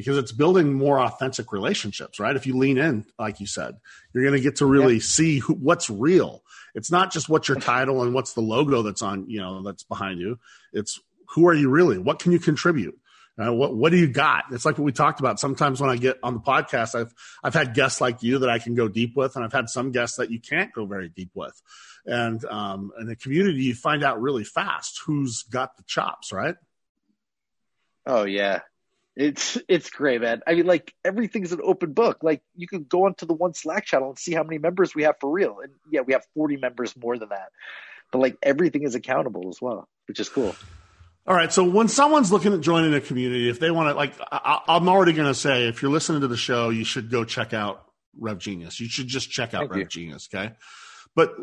[0.01, 2.35] because it's building more authentic relationships, right?
[2.35, 3.77] If you lean in, like you said,
[4.13, 5.01] you're going to get to really yeah.
[5.01, 6.43] see who, what's real.
[6.73, 9.83] It's not just what's your title and what's the logo that's on, you know, that's
[9.83, 10.39] behind you.
[10.73, 11.97] It's who are you really?
[11.97, 12.97] What can you contribute?
[13.41, 14.45] Uh, what what do you got?
[14.51, 15.39] It's like what we talked about.
[15.39, 18.59] Sometimes when I get on the podcast, I've I've had guests like you that I
[18.59, 21.31] can go deep with, and I've had some guests that you can't go very deep
[21.33, 21.59] with.
[22.05, 26.55] And um, in the community, you find out really fast who's got the chops, right?
[28.05, 28.59] Oh yeah,
[29.15, 30.41] it's it's great, man.
[30.47, 32.19] I mean, like everything's an open book.
[32.21, 35.03] Like you can go onto the one Slack channel and see how many members we
[35.03, 35.57] have for real.
[35.61, 37.49] And yeah, we have 40 members more than that.
[38.11, 40.55] But like everything is accountable as well, which is cool.
[41.27, 41.51] All right.
[41.51, 44.89] So when someone's looking at joining a community, if they want to, like, I, am
[44.89, 47.85] already going to say, if you're listening to the show, you should go check out
[48.17, 48.79] Rev Genius.
[48.79, 49.85] You should just check out Thank Rev you.
[49.85, 50.27] Genius.
[50.33, 50.53] Okay.
[51.15, 51.35] But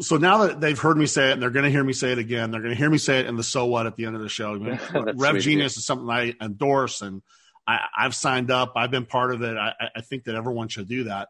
[0.00, 2.12] so now that they've heard me say it and they're going to hear me say
[2.12, 4.04] it again, they're going to hear me say it in the so what at the
[4.04, 4.56] end of the show.
[4.94, 7.22] Rev sweet, Genius is something I endorse and
[7.66, 8.72] I, have signed up.
[8.76, 9.56] I've been part of it.
[9.56, 11.28] I, I think that everyone should do that.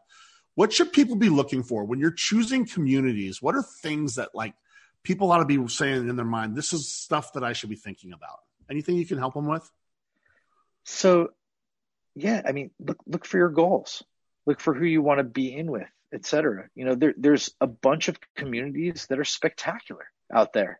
[0.55, 3.41] What should people be looking for when you're choosing communities?
[3.41, 4.53] What are things that like
[5.03, 6.55] people ought to be saying in their mind?
[6.55, 8.39] This is stuff that I should be thinking about.
[8.69, 9.69] Anything you can help them with?
[10.83, 11.29] So,
[12.15, 14.03] yeah, I mean, look look for your goals.
[14.45, 16.69] Look for who you want to be in with, etc.
[16.75, 20.79] You know, there, there's a bunch of communities that are spectacular out there.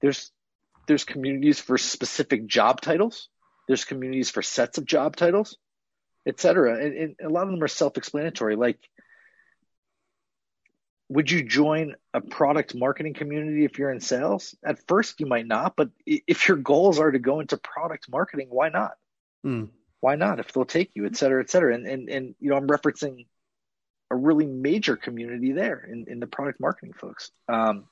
[0.00, 0.30] There's
[0.86, 3.28] there's communities for specific job titles.
[3.66, 5.56] There's communities for sets of job titles,
[6.26, 6.84] etc.
[6.84, 8.56] And, and a lot of them are self-explanatory.
[8.56, 8.78] Like,
[11.08, 14.54] would you join a product marketing community if you're in sales?
[14.62, 18.48] At first, you might not, but if your goals are to go into product marketing,
[18.50, 18.92] why not?
[19.46, 19.70] Mm.
[20.00, 20.38] Why not?
[20.38, 21.74] If they'll take you, et cetera, et cetera.
[21.74, 23.26] And and and you know, I'm referencing
[24.14, 27.32] a really major community there in, in the product marketing folks.
[27.48, 27.84] Um,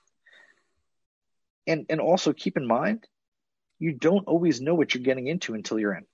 [1.66, 3.06] and and also keep in mind
[3.78, 6.06] you don't always know what you're getting into until you're in.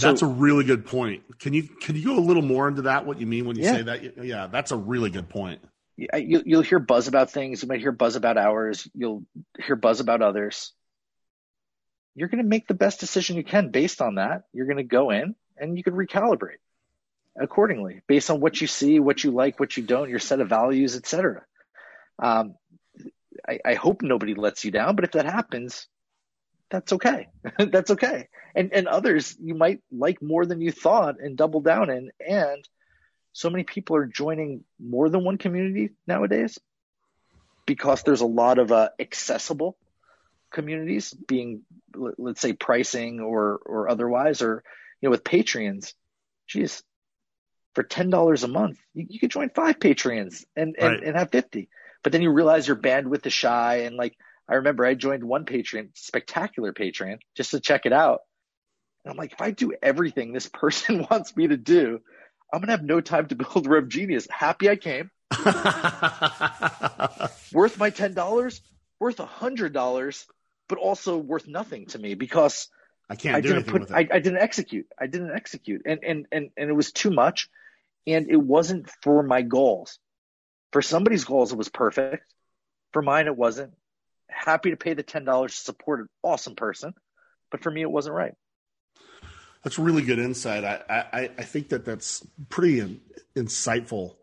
[0.00, 1.22] That's so, a really good point.
[1.40, 3.64] Can you can you go a little more into that what you mean when you
[3.64, 3.72] yeah.
[3.72, 4.24] say that?
[4.24, 5.60] Yeah that's a really good point.
[5.96, 7.62] Yeah, you, you'll hear buzz about things.
[7.62, 9.24] You might hear buzz about ours you'll
[9.64, 10.72] hear buzz about others.
[12.14, 14.44] You're going to make the best decision you can based on that.
[14.52, 16.62] You're going to go in and you can recalibrate
[17.40, 20.48] accordingly based on what you see what you like what you don't your set of
[20.48, 21.44] values etc
[22.18, 22.54] um,
[23.46, 25.86] I, I hope nobody lets you down, but if that happens,
[26.70, 27.28] that's okay.
[27.58, 28.28] that's okay.
[28.54, 32.10] And and others you might like more than you thought and double down in.
[32.26, 32.66] And
[33.32, 36.58] so many people are joining more than one community nowadays
[37.66, 39.76] because there's a lot of uh, accessible
[40.50, 41.62] communities being
[41.96, 44.62] let's say pricing or or otherwise or
[45.00, 45.94] you know with patreons
[46.46, 46.84] geez
[47.74, 51.02] for ten dollars a month you, you could join five patreons and and, right.
[51.02, 51.68] and have 50
[52.04, 53.78] but then you realize your bandwidth is shy.
[53.78, 54.16] And like,
[54.48, 58.20] I remember I joined one Patreon, spectacular Patreon, just to check it out.
[59.04, 62.00] And I'm like, if I do everything this person wants me to do,
[62.52, 64.28] I'm going to have no time to build Rev Genius.
[64.30, 65.10] Happy I came.
[67.52, 68.60] worth my $10,
[69.00, 70.26] worth a $100,
[70.68, 72.68] but also worth nothing to me because
[73.08, 74.86] I can't I didn't put, I, I, didn't execute.
[74.98, 75.82] I didn't execute.
[75.86, 77.48] And, and, and, and it was too much.
[78.06, 79.98] And it wasn't for my goals.
[80.72, 82.24] For somebody's goals, it was perfect.
[82.92, 83.72] For mine, it wasn't.
[84.28, 86.94] Happy to pay the $10 to support an awesome person.
[87.50, 88.34] But for me, it wasn't right.
[89.62, 90.64] That's really good insight.
[90.64, 93.00] I, I, I think that that's pretty in,
[93.34, 94.16] insightful.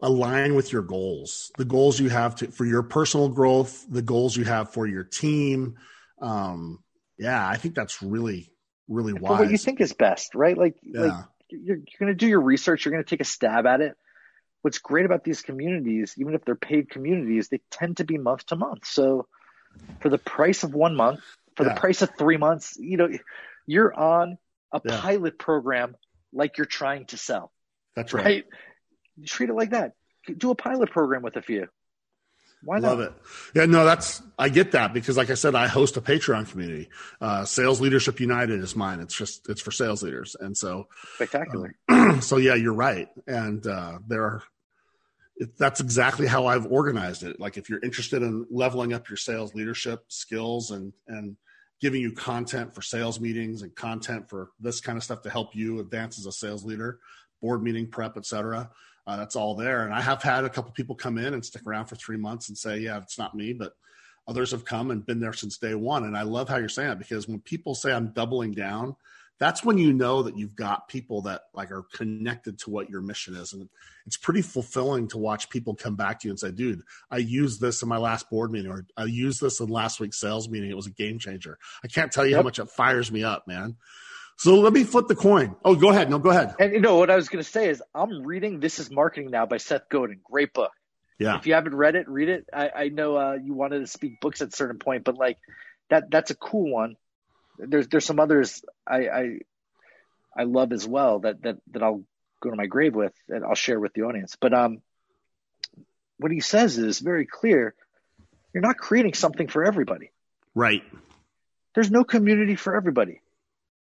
[0.00, 4.36] Align with your goals, the goals you have to, for your personal growth, the goals
[4.36, 5.76] you have for your team.
[6.20, 6.84] Um,
[7.18, 8.52] yeah, I think that's really,
[8.86, 9.40] really wise.
[9.40, 10.56] What you think is best, right?
[10.56, 11.00] Like, yeah.
[11.00, 12.84] like you're, you're going to do your research.
[12.84, 13.96] You're going to take a stab at it
[14.62, 18.46] what's great about these communities, even if they're paid communities, they tend to be month
[18.46, 18.86] to month.
[18.86, 19.26] So
[20.00, 21.20] for the price of one month,
[21.56, 21.74] for yeah.
[21.74, 23.08] the price of three months, you know,
[23.66, 24.38] you're on
[24.72, 25.00] a yeah.
[25.00, 25.96] pilot program
[26.32, 27.52] like you're trying to sell.
[27.94, 28.24] That's right.
[28.24, 28.44] right?
[29.26, 29.92] Treat it like that.
[30.36, 31.68] Do a pilot program with a few.
[32.62, 32.88] Why not?
[32.88, 33.12] Love it.
[33.54, 36.88] Yeah, no, that's I get that because, like I said, I host a Patreon community.
[37.20, 39.00] Uh, Sales Leadership United is mine.
[39.00, 41.74] It's just it's for sales leaders, and so spectacular.
[41.88, 44.42] Um, so yeah, you're right, and uh, there are.
[45.36, 47.38] It, that's exactly how I've organized it.
[47.38, 51.36] Like if you're interested in leveling up your sales leadership skills and and
[51.80, 55.54] giving you content for sales meetings and content for this kind of stuff to help
[55.54, 56.98] you advance as a sales leader,
[57.40, 58.68] board meeting prep, etc
[59.08, 59.84] uh, that's all there.
[59.84, 62.50] And I have had a couple people come in and stick around for three months
[62.50, 63.72] and say, yeah, it's not me, but
[64.28, 66.04] others have come and been there since day one.
[66.04, 68.96] And I love how you're saying it because when people say I'm doubling down,
[69.38, 73.00] that's when you know that you've got people that like are connected to what your
[73.00, 73.54] mission is.
[73.54, 73.70] And
[74.04, 77.62] it's pretty fulfilling to watch people come back to you and say, dude, I used
[77.62, 80.70] this in my last board meeting or I used this in last week's sales meeting.
[80.70, 81.56] It was a game changer.
[81.82, 82.40] I can't tell you yep.
[82.40, 83.76] how much it fires me up, man.
[84.38, 85.56] So let me flip the coin.
[85.64, 86.08] Oh, go ahead.
[86.08, 86.54] No, go ahead.
[86.60, 89.30] And you know what I was going to say is I'm reading "This Is Marketing
[89.32, 90.20] Now" by Seth Godin.
[90.22, 90.70] Great book.
[91.18, 91.36] Yeah.
[91.38, 92.46] If you haven't read it, read it.
[92.52, 95.38] I, I know uh, you wanted to speak books at a certain point, but like
[95.90, 96.94] that that's a cool one.
[97.58, 99.38] There's there's some others I I,
[100.36, 102.04] I love as well that that that I'll
[102.40, 104.36] go to my grave with and I'll share with the audience.
[104.40, 104.82] But um,
[106.18, 107.74] what he says is very clear.
[108.54, 110.12] You're not creating something for everybody.
[110.54, 110.84] Right.
[111.74, 113.20] There's no community for everybody.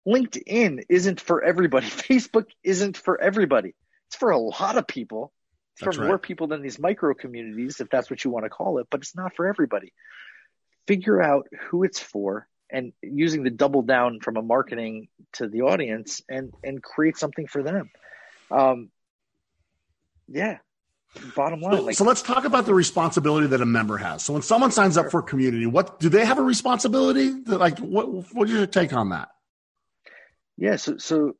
[0.06, 1.86] LinkedIn isn't for everybody.
[1.88, 3.74] Facebook isn't for everybody.
[4.08, 5.32] It's for a lot of people.
[5.72, 6.08] It's that's for right.
[6.08, 9.00] more people than these micro communities, if that's what you want to call it, but
[9.00, 9.92] it's not for everybody.
[10.86, 15.62] Figure out who it's for and using the double down from a marketing to the
[15.62, 17.90] audience and and create something for them.
[18.50, 18.90] Um,
[20.28, 20.58] yeah,
[21.34, 21.76] bottom line.
[21.76, 24.24] So, like, so, let's talk about the responsibility that a member has.
[24.24, 27.30] So when someone signs up for a community, what do they have a responsibility?
[27.46, 29.30] Like, what what is your take on that?
[30.56, 31.36] Yeah, so so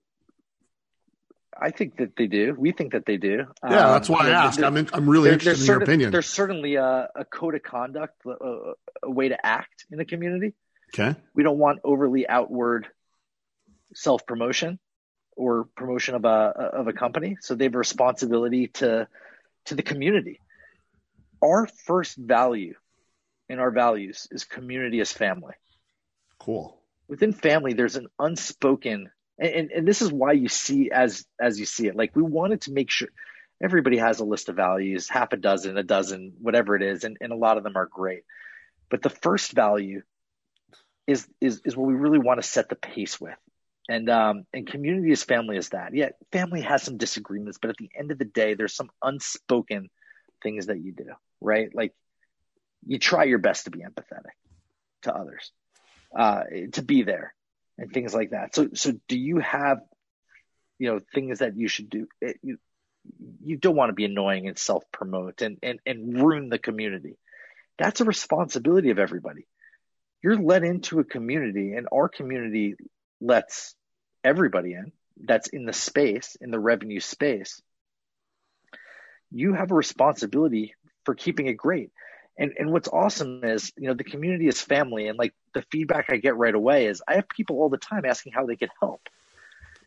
[1.61, 2.55] I think that they do.
[2.59, 3.47] We think that they do.
[3.63, 4.63] Yeah, um, that's why I asked.
[4.63, 6.11] I'm in, I'm really there, interested in certain, your opinion.
[6.11, 8.73] There's certainly a, a code of conduct, a,
[9.03, 10.55] a, way to act in the community.
[10.93, 11.19] Okay.
[11.35, 12.89] We don't want overly outward
[13.95, 14.79] self promotion
[15.37, 17.37] or promotion of a of a company.
[17.41, 19.09] So they have a responsibility to
[19.67, 20.41] to the community.
[21.43, 22.75] Our first value
[23.49, 25.55] in our values is community as family.
[26.39, 26.79] Cool.
[27.09, 31.59] Within family, there's an unspoken and, and, and this is why you see as as
[31.59, 31.97] you see it.
[31.97, 33.09] Like we wanted to make sure
[33.63, 37.17] everybody has a list of values, half a dozen, a dozen, whatever it is, and,
[37.21, 38.23] and a lot of them are great.
[38.91, 40.03] But the first value
[41.07, 43.37] is is is what we really want to set the pace with.
[43.89, 45.95] And um and community as family is that.
[45.95, 49.91] Yeah, family has some disagreements, but at the end of the day, there's some unspoken
[50.43, 51.75] things that you do, right?
[51.75, 51.93] Like
[52.87, 54.37] you try your best to be empathetic
[55.03, 55.51] to others,
[56.15, 57.35] uh, to be there
[57.79, 58.55] and things like that.
[58.55, 59.79] So, so do you have,
[60.79, 62.07] you know, things that you should do?
[62.21, 62.59] It, you,
[63.43, 67.17] you don't want to be annoying and self promote and, and, and ruin the community.
[67.79, 69.47] That's a responsibility of everybody.
[70.23, 72.77] You're let into a community, and our community
[73.21, 73.75] lets
[74.23, 77.61] everybody in that's in the space, in the revenue space.
[79.31, 80.75] You have a responsibility
[81.05, 81.91] for keeping it great.
[82.37, 86.07] And and what's awesome is, you know, the community is family and like the feedback
[86.09, 88.71] I get right away is I have people all the time asking how they could
[88.81, 89.01] help.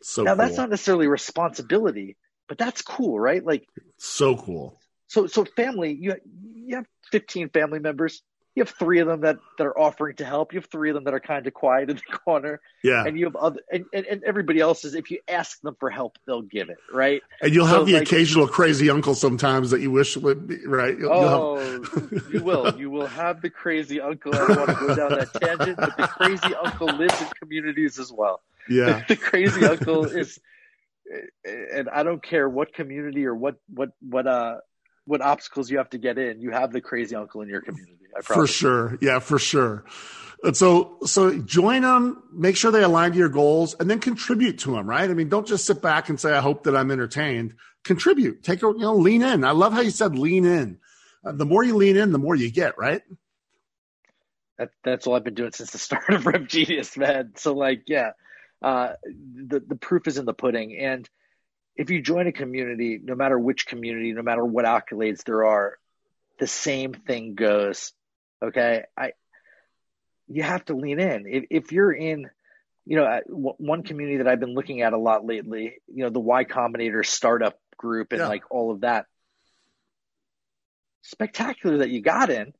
[0.00, 0.38] So now cool.
[0.38, 2.16] that's not necessarily responsibility,
[2.48, 3.44] but that's cool, right?
[3.44, 3.66] Like
[3.98, 4.80] so cool.
[5.08, 6.16] So so family, you
[6.54, 8.22] you have 15 family members
[8.58, 10.52] you have three of them that, that are offering to help.
[10.52, 12.60] You have three of them that are kind of quiet in the corner.
[12.82, 13.04] Yeah.
[13.06, 15.90] And you have other, and, and, and everybody else is, if you ask them for
[15.90, 16.78] help, they'll give it.
[16.92, 17.22] Right.
[17.40, 20.66] And you'll have so the like, occasional crazy uncle sometimes that you wish would be
[20.66, 20.98] right.
[20.98, 22.76] You'll, oh, you'll you will.
[22.76, 24.34] You will have the crazy uncle.
[24.34, 28.00] I don't want to go down that tangent, but the crazy uncle lives in communities
[28.00, 28.40] as well.
[28.68, 29.04] Yeah.
[29.08, 30.40] the crazy uncle is,
[31.44, 34.56] and I don't care what community or what, what, what, uh,
[35.08, 37.96] what obstacles you have to get in, you have the crazy uncle in your community.
[38.22, 38.98] for sure.
[39.00, 39.84] Yeah, for sure.
[40.44, 44.58] And so, so join them, make sure they align to your goals and then contribute
[44.60, 45.10] to them, right?
[45.10, 47.54] I mean, don't just sit back and say, I hope that I'm entertained.
[47.84, 49.44] Contribute, take a, you know, lean in.
[49.44, 50.78] I love how you said lean in.
[51.24, 53.02] Uh, the more you lean in, the more you get, right?
[54.58, 57.32] That, that's all I've been doing since the start of Rev Genius, man.
[57.36, 58.10] So like, yeah,
[58.60, 60.76] uh, the, the proof is in the pudding.
[60.76, 61.08] And,
[61.78, 65.78] if you join a community, no matter which community, no matter what accolades there are,
[66.40, 67.92] the same thing goes.
[68.42, 68.82] Okay.
[68.96, 69.12] I,
[70.26, 71.26] you have to lean in.
[71.26, 72.28] If, if you're in,
[72.84, 76.18] you know, one community that I've been looking at a lot lately, you know, the
[76.20, 78.28] Y Combinator startup group and yeah.
[78.28, 79.06] like all of that.
[81.02, 82.52] Spectacular that you got in.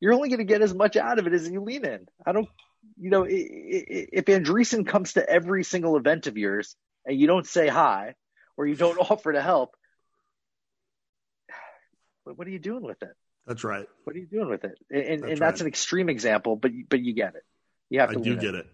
[0.00, 2.06] You're only going to get as much out of it as you lean in.
[2.24, 2.48] I don't,
[2.98, 6.74] you know, if Andreessen comes to every single event of yours,
[7.06, 8.14] and you don't say hi
[8.56, 9.76] or you don't offer to help,
[12.24, 13.14] what are you doing with it?
[13.46, 13.86] That's right.
[14.04, 14.78] What are you doing with it?
[14.90, 15.60] And, and that's, and that's right.
[15.62, 17.42] an extreme example, but but you get it.
[17.88, 18.18] You have to.
[18.18, 18.66] I do get it.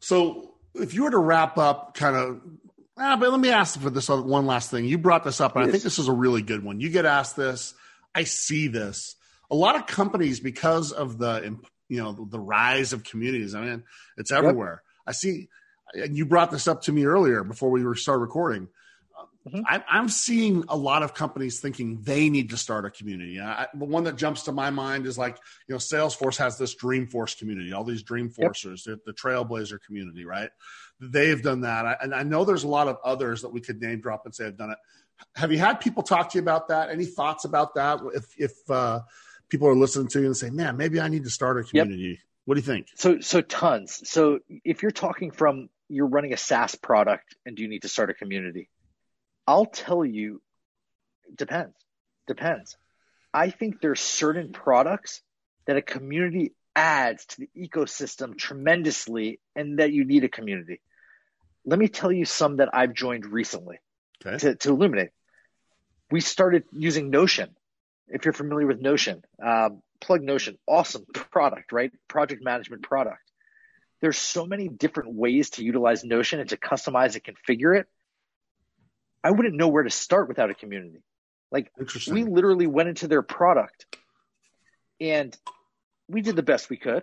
[0.00, 2.40] So if you were to wrap up, kind of.
[2.98, 4.86] Ah, but let me ask for this one last thing.
[4.86, 6.80] You brought this up, and I think this is a really good one.
[6.80, 7.74] You get asked this.
[8.14, 9.16] I see this.
[9.50, 13.54] A lot of companies, because of the you know the rise of communities.
[13.54, 13.84] I mean,
[14.16, 14.82] it's everywhere.
[14.82, 15.02] Yep.
[15.08, 15.48] I see
[15.96, 18.68] and you brought this up to me earlier before we started recording.
[19.48, 19.62] Mm-hmm.
[19.64, 23.40] I, am seeing a lot of companies thinking they need to start a community.
[23.40, 26.74] I, the one that jumps to my mind is like, you know, Salesforce has this
[26.74, 28.98] Dreamforce community, all these Dreamforcers, yep.
[29.04, 30.50] the, the, Trailblazer community, right?
[31.00, 31.86] They've done that.
[31.86, 34.34] I, and I know there's a lot of others that we could name drop and
[34.34, 34.78] say have done it.
[35.36, 36.90] Have you had people talk to you about that?
[36.90, 38.00] Any thoughts about that?
[38.14, 39.00] If, if uh,
[39.48, 42.02] people are listening to you and say, man, maybe I need to start a community.
[42.02, 42.18] Yep.
[42.46, 42.88] What do you think?
[42.96, 44.08] So, so tons.
[44.08, 47.88] So if you're talking from you're running a SaaS product and do you need to
[47.88, 48.68] start a community?
[49.46, 50.42] I'll tell you,
[51.34, 51.74] depends.
[52.26, 52.76] Depends.
[53.32, 55.22] I think there's certain products
[55.66, 60.80] that a community adds to the ecosystem tremendously and that you need a community.
[61.64, 63.78] Let me tell you some that I've joined recently
[64.24, 64.38] okay.
[64.38, 65.10] to, to illuminate.
[66.10, 67.56] We started using Notion.
[68.08, 71.90] If you're familiar with Notion, um, plug Notion, awesome product, right?
[72.08, 73.25] Project management product
[74.00, 77.86] there's so many different ways to utilize Notion and to customize and configure it.
[79.24, 81.02] I wouldn't know where to start without a community.
[81.50, 81.70] Like
[82.10, 83.86] we literally went into their product
[85.00, 85.36] and
[86.08, 87.02] we did the best we could.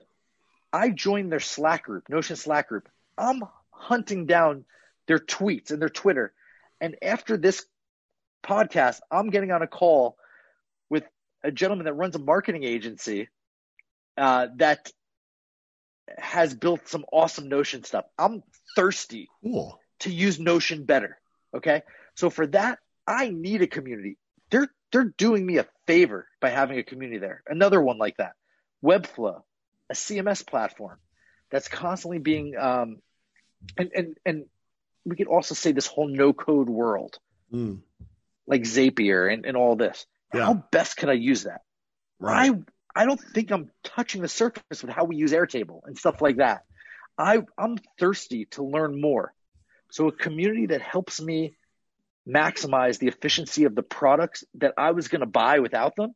[0.72, 2.89] I joined their Slack group, Notion Slack group.
[3.18, 4.66] I'm hunting down
[5.08, 6.34] their tweets and their Twitter.
[6.82, 7.66] And after this
[8.44, 10.18] podcast, I'm getting on a call
[10.89, 11.04] with
[11.44, 13.30] a gentleman that runs a marketing agency
[14.18, 14.91] uh, that
[16.18, 18.05] has built some awesome Notion stuff.
[18.18, 18.43] I'm
[18.76, 19.80] thirsty cool.
[19.99, 21.18] to use Notion better.
[21.55, 21.84] Okay.
[22.16, 24.18] So for that, I need a community.
[24.51, 27.43] They're they're doing me a favor by having a community there.
[27.47, 28.34] Another one like that.
[28.84, 29.41] Webflow,
[29.89, 30.97] a CMS platform
[31.49, 32.97] that's constantly being um,
[33.78, 34.45] and and and
[35.05, 37.18] we could also say this whole no code world,
[37.53, 37.82] Mm,
[38.47, 40.05] like Zapier and, and all this.
[40.34, 40.45] Yeah.
[40.45, 41.61] How best can I use that?
[42.20, 42.51] right.
[42.51, 42.59] I
[42.96, 46.38] I don't think I'm touching the surface with how we use Airtable and stuff like
[46.38, 46.64] that.
[47.18, 49.34] I I'm thirsty to learn more.
[49.91, 51.56] So a community that helps me
[52.28, 56.14] maximize the efficiency of the products that I was going to buy without them.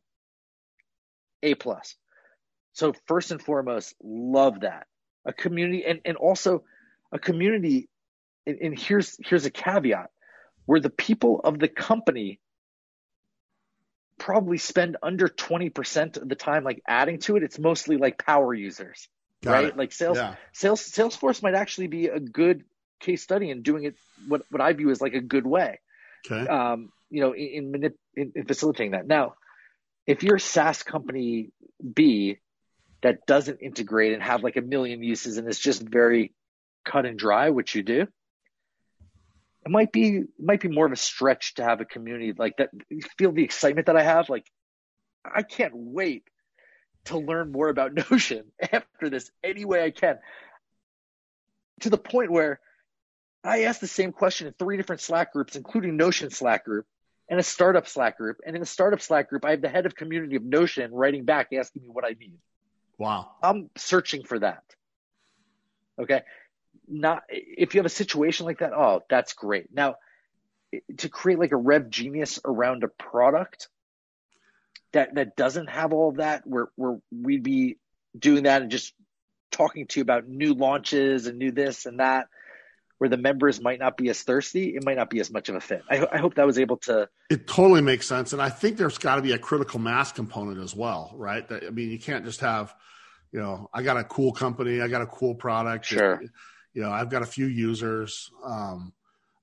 [1.42, 1.94] A plus.
[2.72, 4.86] So first and foremost, love that.
[5.24, 6.64] A community and, and also
[7.12, 7.88] a community
[8.46, 10.10] and, and here's here's a caveat
[10.64, 12.40] where the people of the company
[14.18, 18.52] probably spend under 20% of the time like adding to it it's mostly like power
[18.52, 19.08] users
[19.42, 19.76] Got right it.
[19.76, 20.34] like sales Yeah.
[20.52, 22.64] sales salesforce might actually be a good
[23.00, 23.94] case study in doing it
[24.26, 25.78] what what i view as like a good way
[26.30, 26.48] Okay.
[26.48, 29.34] um you know in in, in in facilitating that now
[30.06, 31.50] if you're saas company
[31.94, 32.38] b
[33.02, 36.34] that doesn't integrate and have like a million uses and it's just very
[36.84, 38.06] cut and dry which you do
[39.68, 42.56] it might be it might be more of a stretch to have a community like
[42.56, 42.70] that
[43.18, 44.46] feel the excitement that i have like
[45.24, 46.24] i can't wait
[47.04, 50.18] to learn more about notion after this any way i can
[51.80, 52.60] to the point where
[53.44, 56.86] i asked the same question in three different slack groups including notion slack group
[57.28, 59.84] and a startup slack group and in the startup slack group i have the head
[59.84, 62.38] of community of notion writing back asking me what i need
[62.98, 63.30] Wow.
[63.42, 64.64] I'm searching for that.
[66.00, 66.22] Okay.
[66.90, 69.72] Not if you have a situation like that, oh, that's great.
[69.72, 69.96] Now,
[70.98, 73.68] to create like a rev genius around a product
[74.92, 77.76] that that doesn't have all of that, where where we'd be
[78.18, 78.94] doing that and just
[79.50, 82.28] talking to you about new launches and new this and that,
[82.98, 85.54] where the members might not be as thirsty, it might not be as much of
[85.54, 85.82] a fit.
[85.90, 87.08] I, I hope that was able to.
[87.30, 90.60] It totally makes sense, and I think there's got to be a critical mass component
[90.60, 91.46] as well, right?
[91.48, 92.74] That, I mean, you can't just have,
[93.32, 96.22] you know, I got a cool company, I got a cool product, Sure.
[96.78, 98.30] You know, I've got a few users.
[98.44, 98.92] Um,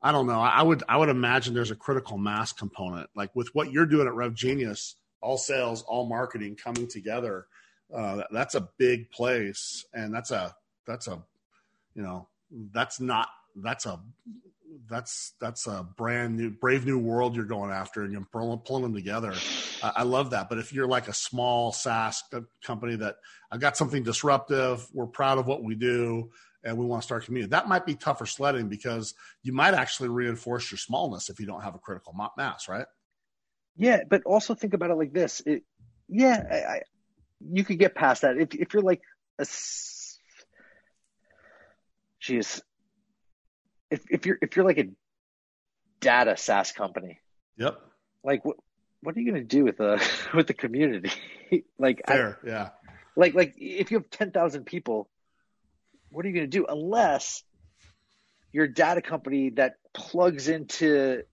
[0.01, 0.39] I don't know.
[0.39, 4.07] I would I would imagine there's a critical mass component, like with what you're doing
[4.07, 7.47] at Rev Genius, all sales, all marketing coming together.
[7.93, 10.55] Uh, that's a big place, and that's a
[10.87, 11.21] that's a,
[11.93, 12.29] you know,
[12.71, 13.27] that's not
[13.57, 13.99] that's a
[14.89, 18.83] that's that's a brand new brave new world you're going after and you're pulling, pulling
[18.83, 19.33] them together
[19.81, 22.21] I, I love that but if you're like a small saas
[22.61, 23.15] company that
[23.51, 26.29] i've got something disruptive we're proud of what we do
[26.65, 29.13] and we want to start community that might be tougher sledding because
[29.43, 32.87] you might actually reinforce your smallness if you don't have a critical mass right
[33.75, 35.41] Yeah, but also think about it like this.
[35.45, 35.63] It,
[36.07, 36.81] yeah, I, I,
[37.41, 39.01] you could get past that if if you're like
[39.37, 39.45] a.
[42.19, 42.61] geez,
[43.91, 44.89] if if you're if you're like a
[45.99, 47.19] data SaaS company,
[47.57, 47.79] yep
[48.23, 48.57] like what
[49.01, 50.01] what are you going to do with the
[50.33, 51.11] with the community?
[51.77, 52.69] like I, yeah
[53.15, 55.09] like like if you have 10,000 people,
[56.15, 57.43] what are you going to do unless
[58.51, 61.23] you're a data company that plugs into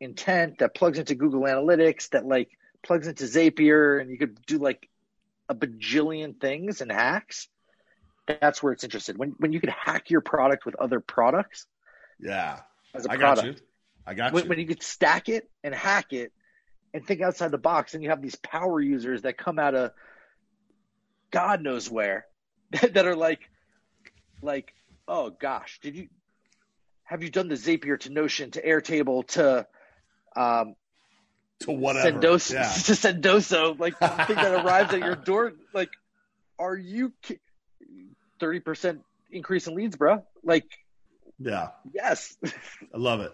[0.00, 2.50] intent, that plugs into Google Analytics, that like
[2.82, 4.88] plugs into Zapier and you could do like
[5.48, 7.48] a bajillion things and hacks.
[8.26, 9.16] That's where it's interested.
[9.16, 11.66] When when you could hack your product with other products
[12.20, 12.60] yeah
[12.94, 13.60] as a i got product.
[13.60, 13.66] you
[14.06, 16.32] i got When, you when you could stack it and hack it
[16.94, 19.92] and think outside the box and you have these power users that come out of
[21.30, 22.26] God knows where
[22.70, 23.40] that are like
[24.42, 24.74] like
[25.08, 26.08] oh gosh did you
[27.04, 29.66] have you done the Zapier to Notion to Airtable to
[30.34, 30.74] um
[31.60, 32.62] to whatever Sendoso yeah.
[32.72, 35.90] to Sendoso like the thing that arrives at your door like
[36.58, 37.12] are you
[38.40, 40.66] thirty percent increase in leads bro like
[41.38, 41.68] yeah.
[41.92, 42.36] yes.
[42.42, 43.32] I love it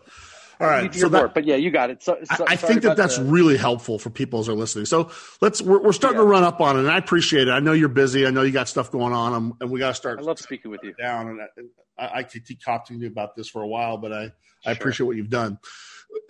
[0.62, 2.96] all right so that, but yeah you got it so, so I, I think that
[2.96, 4.84] that's the- really helpful for people as they're listening.
[4.86, 5.10] So
[5.40, 6.24] let's we're, we're starting Yeah.
[6.24, 7.50] to run up on it, and I appreciate it.
[7.50, 8.26] I know you're busy.
[8.26, 10.38] I know you got stuff going on, and, and we got to start I love
[10.38, 11.28] speaking with you down.
[11.28, 11.40] And
[11.98, 14.22] I, I, I could keep talking to you about this for a while, but I
[14.24, 14.30] I
[14.64, 14.72] Sure.
[14.74, 15.58] appreciate what you've done.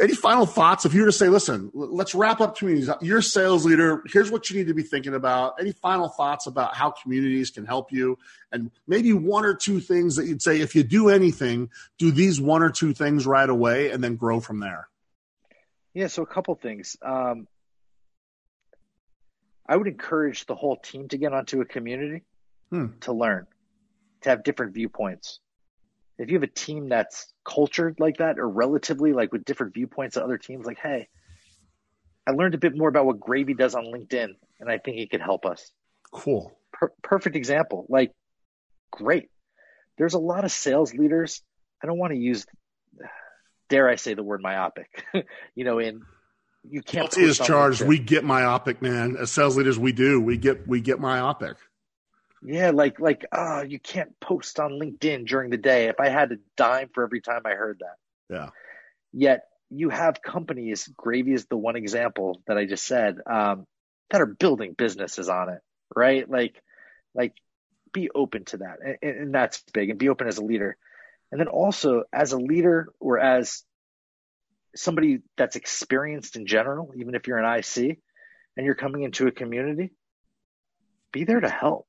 [0.01, 0.85] Any final thoughts?
[0.85, 2.89] If you were to say, listen, let's wrap up communities.
[3.01, 4.03] You're a sales leader.
[4.07, 5.55] Here's what you need to be thinking about.
[5.61, 8.19] Any final thoughts about how communities can help you?
[8.53, 12.41] And maybe one or two things that you'd say, if you do anything, do these
[12.41, 14.89] one or two things right away and then grow from there.
[15.95, 16.97] Yeah, so a couple things.
[17.03, 17.47] Um,
[19.67, 22.23] I would encourage the whole team to get onto a community
[22.71, 22.87] Hmm.
[23.01, 23.47] to learn,
[24.23, 25.41] to have different viewpoints.
[26.19, 30.17] If you have a team that's cultured like that or relatively like with different viewpoints
[30.17, 31.09] of other teams, like, hey,
[32.27, 34.29] I learned a bit more about what Gravy does on LinkedIn,
[34.61, 35.73] and I think it could help us.
[36.13, 36.53] Cool.
[36.73, 37.87] Per- perfect example.
[37.89, 38.13] Like,
[38.91, 39.29] great.
[39.99, 41.43] There's a lot of sales leaders.
[41.83, 42.47] I don't want to use,
[43.69, 45.05] dare I say the word myopic,
[45.55, 46.03] you know, in
[46.69, 47.11] you can't.
[47.11, 47.83] Guilty is charged.
[47.83, 49.17] We get myopic, man.
[49.19, 50.21] As sales leaders, we do.
[50.21, 51.57] We get we get myopic.
[52.45, 55.87] Yeah, like like oh, you can't post on LinkedIn during the day.
[55.87, 58.35] If I had a dime for every time I heard that.
[58.35, 58.49] Yeah.
[59.13, 60.89] Yet you have companies.
[60.97, 63.67] Gravy is the one example that I just said um,
[64.11, 65.61] that are building businesses on it,
[65.95, 66.29] right?
[66.29, 66.61] Like,
[67.15, 67.35] like
[67.93, 69.91] be open to that, and, and that's big.
[69.91, 70.77] And be open as a leader,
[71.31, 73.63] and then also as a leader or as
[74.75, 77.99] somebody that's experienced in general, even if you're an IC
[78.57, 79.91] and you're coming into a community,
[81.13, 81.87] be there to help.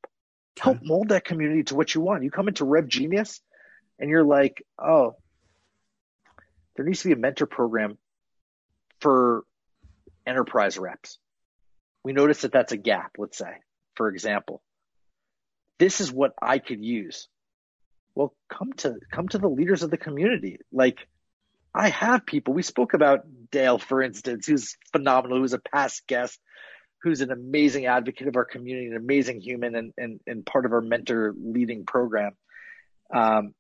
[0.60, 2.24] Help mold that community to what you want.
[2.24, 3.42] You come into Rev Genius
[4.00, 5.16] and you're like, oh,
[6.76, 7.98] there needs to be a mentor program
[9.00, 9.44] for
[10.26, 11.18] enterprise reps.
[12.04, 13.52] We notice that that's a gap, let's say,
[13.96, 14.62] for example.
[15.80, 17.28] This is what I could use.
[18.16, 20.60] Well, come to come to the leaders of the community.
[20.72, 21.08] Like
[21.74, 22.54] I have people.
[22.54, 26.40] We spoke about Dale, for instance, who's phenomenal, who's a past guest,
[27.04, 30.74] who's an amazing advocate of our community, an amazing human, and and, and part of
[30.74, 32.34] our mentor leading program.
[33.14, 33.54] Um,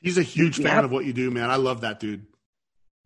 [0.00, 1.48] He's a huge fan have, of what you do, man.
[1.48, 2.26] I love that dude.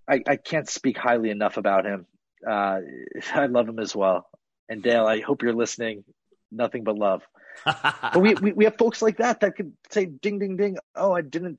[0.09, 2.07] I, I can't speak highly enough about him.
[2.47, 2.81] Uh,
[3.35, 4.27] I love him as well.
[4.69, 6.05] And Dale, I hope you're listening.
[6.51, 7.23] Nothing but love.
[7.65, 10.79] but we, we, we have folks like that that could say, ding, ding, ding.
[10.95, 11.59] Oh, I didn't.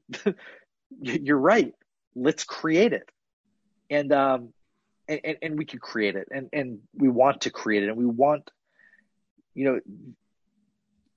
[1.01, 1.73] you're right
[2.17, 3.09] let's create it.
[3.89, 4.53] And, um,
[5.07, 7.97] and, and, and we can create it and, and we want to create it and
[7.97, 8.49] we want,
[9.53, 9.79] you know,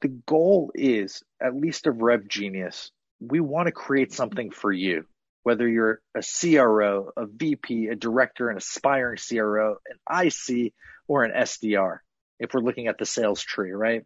[0.00, 5.04] the goal is at least of Rev Genius, we want to create something for you,
[5.42, 9.76] whether you're a CRO, a VP, a director, an aspiring CRO,
[10.08, 10.72] an IC,
[11.06, 11.98] or an SDR,
[12.38, 14.04] if we're looking at the sales tree, right?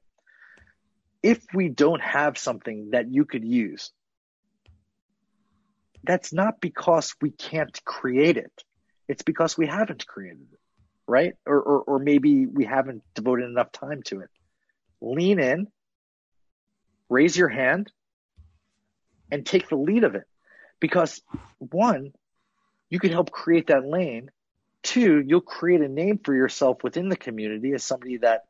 [1.23, 3.93] If we don't have something that you could use,
[6.03, 8.53] that's not because we can't create it.
[9.09, 10.59] It's because we haven't created it,
[11.07, 11.35] right?
[11.47, 14.31] Or, or, or maybe we haven't devoted enough time to it.
[15.01, 15.69] Lean in,
[17.09, 17.93] raise your hand,
[19.31, 20.25] and take the lead of it.
[20.81, 21.23] Because
[21.59, 22.13] one,
[22.91, 24.31] you can help create that lane.
[24.83, 28.45] Two, you'll create a name for yourself within the community as somebody that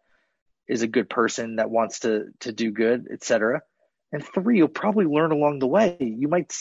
[0.67, 3.63] is a good person that wants to to do good, etc.
[4.13, 5.97] And three, you'll probably learn along the way.
[6.01, 6.53] You might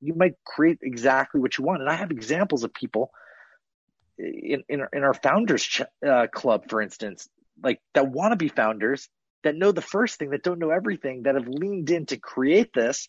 [0.00, 1.80] you might create exactly what you want.
[1.80, 3.12] And I have examples of people
[4.22, 7.28] in in, in our founders ch- uh, club, for instance,
[7.62, 9.08] like that want to be founders
[9.42, 12.72] that know the first thing, that don't know everything, that have leaned in to create
[12.72, 13.08] this,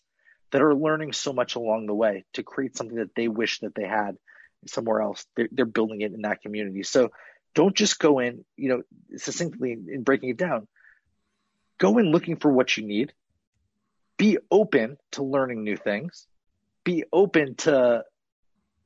[0.50, 3.74] that are learning so much along the way to create something that they wish that
[3.74, 4.16] they had
[4.66, 5.24] somewhere else.
[5.36, 6.82] They're, they're building it in that community.
[6.82, 7.10] So
[7.54, 8.82] don't just go in, you know,
[9.16, 10.66] succinctly in breaking it down.
[11.78, 13.12] Go in looking for what you need.
[14.16, 16.26] Be open to learning new things
[16.84, 18.04] be open to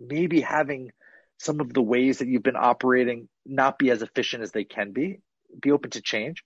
[0.00, 0.92] maybe having
[1.38, 4.92] some of the ways that you've been operating not be as efficient as they can
[4.92, 5.20] be.
[5.60, 6.44] Be open to change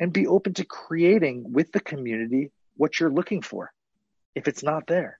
[0.00, 3.72] and be open to creating with the community what you're looking for
[4.34, 5.18] if it's not there.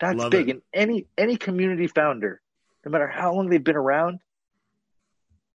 [0.00, 0.48] That's Love big.
[0.48, 0.52] It.
[0.52, 2.40] And any any community founder,
[2.84, 4.20] no matter how long they've been around,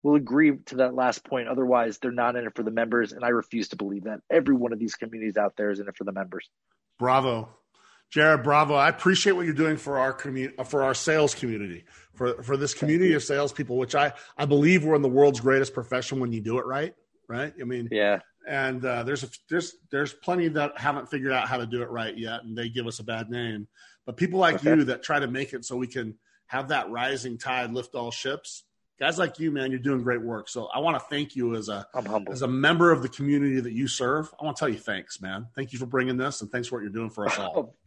[0.03, 1.49] will agree to that last point.
[1.49, 3.12] Otherwise, they're not in it for the members.
[3.12, 4.20] And I refuse to believe that.
[4.31, 6.49] Every one of these communities out there is in it for the members.
[6.99, 7.49] Bravo.
[8.11, 11.84] Jared Bravo, I appreciate what you're doing for our community, for our sales community,
[12.14, 15.74] for for this community of salespeople, which I I believe we're in the world's greatest
[15.74, 16.94] profession when you do it right,
[17.28, 17.52] right?
[17.61, 18.20] I mean, yeah.
[18.48, 21.90] And uh, there's a, there's there's plenty that haven't figured out how to do it
[21.90, 23.66] right yet, and they give us a bad name.
[24.04, 24.70] But people like okay.
[24.70, 26.14] you that try to make it so we can
[26.46, 28.62] have that rising tide lift all ships.
[29.00, 30.48] Guys like you, man, you're doing great work.
[30.48, 31.86] So I want to thank you as a
[32.30, 34.32] as a member of the community that you serve.
[34.40, 35.48] I want to tell you thanks, man.
[35.57, 37.74] Thank you for bringing this, and thanks for what you're doing for us all.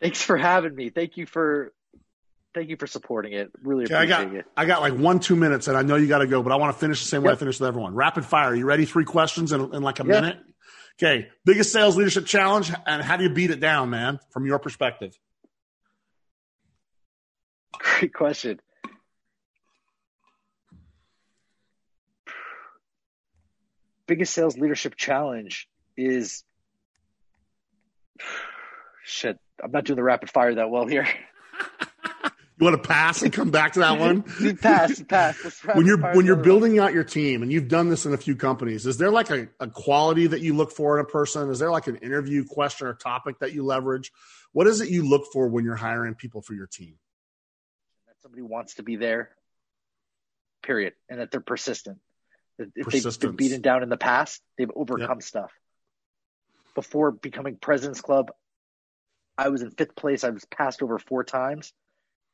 [0.00, 0.90] Thanks for having me.
[0.90, 1.72] Thank you for
[2.54, 3.50] thank you for supporting it.
[3.62, 4.46] Really okay, appreciate I got, it.
[4.56, 6.56] I got like one, two minutes, and I know you got to go, but I
[6.56, 7.28] want to finish the same yep.
[7.28, 7.94] way I finished with everyone.
[7.94, 8.54] Rapid fire.
[8.54, 8.86] You ready?
[8.86, 10.22] Three questions in, in like a yep.
[10.22, 10.38] minute.
[11.02, 11.28] Okay.
[11.44, 15.18] Biggest sales leadership challenge, and how do you beat it down, man, from your perspective?
[17.78, 18.60] Great question.
[24.06, 26.42] Biggest sales leadership challenge is
[29.04, 31.08] shit I'm not doing the rapid fire that well here.
[32.58, 34.22] You want to pass and come back to that one?
[34.60, 35.40] pass, pass.
[35.72, 38.36] When you're when you're building out your team, and you've done this in a few
[38.36, 41.48] companies, is there like a, a quality that you look for in a person?
[41.48, 44.12] Is there like an interview question or topic that you leverage?
[44.52, 46.98] What is it you look for when you're hiring people for your team?
[48.08, 49.30] That somebody wants to be there,
[50.62, 51.96] period, and that they're persistent.
[52.58, 55.22] If they've been beaten down in the past, they've overcome yep.
[55.22, 55.52] stuff.
[56.74, 58.32] before becoming President's Club,
[59.40, 60.22] I was in fifth place.
[60.22, 61.72] I was passed over four times.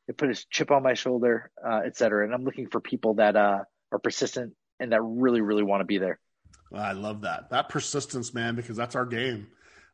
[0.09, 2.25] It put a chip on my shoulder, uh, et cetera.
[2.25, 3.59] And I'm looking for people that uh,
[3.93, 6.19] are persistent and that really, really want to be there.
[6.73, 7.49] I love that.
[7.49, 9.47] That persistence, man, because that's our game.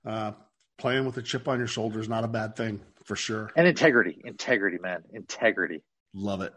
[0.03, 0.31] Uh,
[0.79, 3.51] playing with a chip on your shoulder is not a bad thing for sure.
[3.55, 5.83] And integrity, integrity, man, integrity.
[6.15, 6.53] Love it.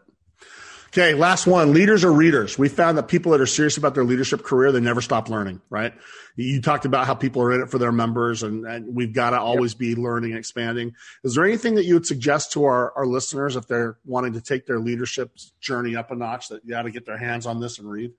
[0.87, 1.73] Okay, last one.
[1.73, 2.57] Leaders are readers?
[2.57, 5.61] We found that people that are serious about their leadership career, they never stop learning,
[5.69, 5.93] right?
[6.35, 9.31] You talked about how people are in it for their members and, and we've got
[9.31, 9.79] to always yep.
[9.79, 10.93] be learning and expanding.
[11.23, 14.41] Is there anything that you would suggest to our, our listeners if they're wanting to
[14.41, 17.59] take their leadership journey up a notch that you got to get their hands on
[17.59, 18.13] this and read?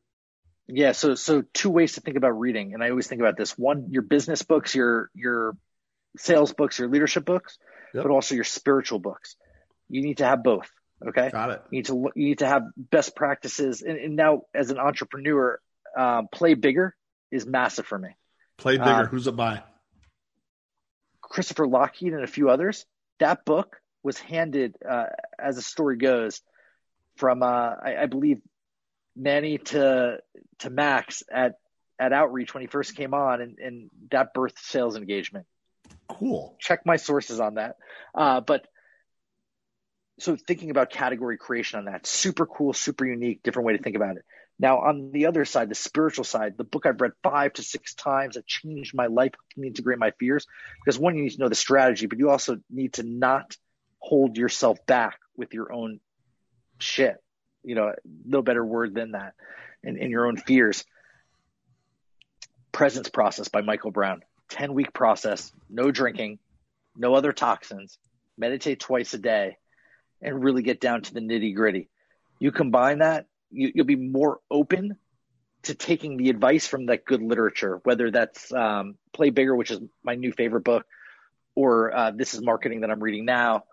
[0.71, 3.57] Yeah, so so two ways to think about reading, and I always think about this:
[3.57, 5.57] one, your business books, your your
[6.19, 7.59] sales books, your leadership books,
[7.95, 8.03] yep.
[8.03, 9.37] but also your spiritual books.
[9.89, 10.71] You need to have both.
[11.07, 11.63] Okay, got it.
[11.71, 15.61] You need to you need to have best practices, and, and now as an entrepreneur,
[15.97, 16.95] uh, play bigger
[17.31, 18.11] is massive for me.
[18.57, 18.91] Play bigger.
[18.91, 19.63] Uh, Who's it by?
[21.21, 22.85] Christopher Lochhead and a few others.
[23.21, 25.07] That book was handed, uh,
[25.39, 26.41] as the story goes,
[27.17, 28.41] from uh, I, I believe
[29.15, 30.19] Manny to
[30.61, 31.55] to Max at
[31.99, 35.47] at Outreach when he first came on, and, and that birthed sales engagement.
[36.09, 36.57] Cool.
[36.61, 37.77] Check my sources on that.
[38.15, 38.67] Uh, but
[40.19, 43.97] so thinking about category creation on that, super cool, super unique, different way to think
[43.97, 44.25] about it.
[44.61, 47.95] Now, on the other side, the spiritual side, the book I've read five to six
[47.95, 50.47] times that changed my life, helped me integrate my fears.
[50.85, 53.57] Because one, you need to know the strategy, but you also need to not
[54.01, 56.01] hold yourself back with your own
[56.81, 57.23] shit
[57.69, 57.93] you know,
[58.25, 59.35] no better word than that,
[59.85, 60.85] and in your own fears.
[62.73, 64.23] Presence Process by Michael Brown.
[64.51, 66.39] 10 week process, no drinking,
[66.97, 67.99] no other toxins,
[68.39, 69.59] meditate twice a day,
[70.21, 71.89] and really get down to the nitty gritty.
[72.39, 74.97] You combine that, you, will be more open
[75.65, 79.81] to taking the advice from that good literature, whether that's um, Play Bigger, which is
[80.03, 80.87] my new favorite book,
[81.55, 83.65] or uh, This is Marketing that I'm reading now,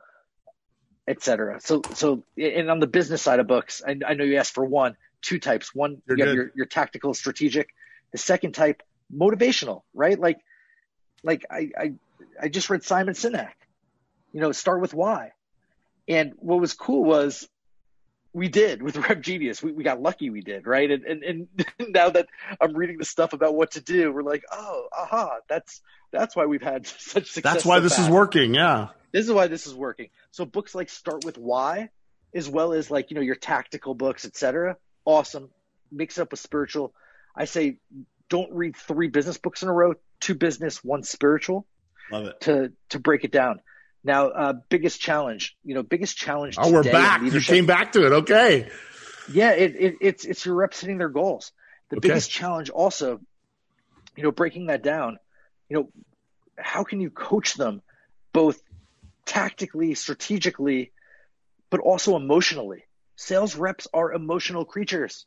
[1.07, 1.59] etc.
[1.61, 4.65] So, so, and on the business side of books, I, I know you asked for
[4.65, 5.73] one, two types.
[5.75, 7.69] One, You're you have your, your tactical, strategic.
[8.11, 8.81] The second type,
[9.13, 10.19] motivational, right?
[10.19, 10.39] Like,
[11.23, 11.93] like I, I,
[12.41, 13.51] I just read Simon Sinek.
[14.31, 15.31] You know, start with why.
[16.07, 17.47] And what was cool was
[18.33, 19.63] we did with Rev Genius.
[19.63, 20.91] We, we got lucky we did, right?
[20.91, 21.47] And, and and
[21.93, 22.27] now that
[22.59, 25.81] I'm reading the stuff about what to do, we're like, oh, aha, that's
[26.11, 27.43] that's why we've had such success.
[27.43, 28.07] That's why so this fast.
[28.07, 28.53] is working.
[28.53, 28.89] Yeah.
[29.11, 30.09] This is why this is working.
[30.31, 31.89] So books like Start with Why,
[32.33, 34.75] as well as like, you know, your tactical books, etc.
[35.05, 35.49] Awesome.
[35.89, 36.93] Mix it up with spiritual.
[37.33, 37.77] I say
[38.27, 41.65] don't read three business books in a row, two business, one spiritual.
[42.11, 42.41] Love it.
[42.41, 43.61] To to break it down.
[44.05, 46.57] Now, uh, biggest challenge, you know, biggest challenge.
[46.59, 47.23] Oh, we're back.
[47.23, 48.11] You came back to it.
[48.11, 48.69] Okay.
[49.33, 51.51] Yeah, it, it, it's it's your reps hitting their goals.
[51.89, 52.09] The okay.
[52.09, 53.19] biggest challenge, also,
[54.15, 55.17] you know, breaking that down.
[55.69, 55.89] You know,
[56.55, 57.81] how can you coach them
[58.31, 58.61] both
[59.25, 60.91] tactically, strategically,
[61.71, 62.83] but also emotionally.
[63.15, 65.25] Sales reps are emotional creatures.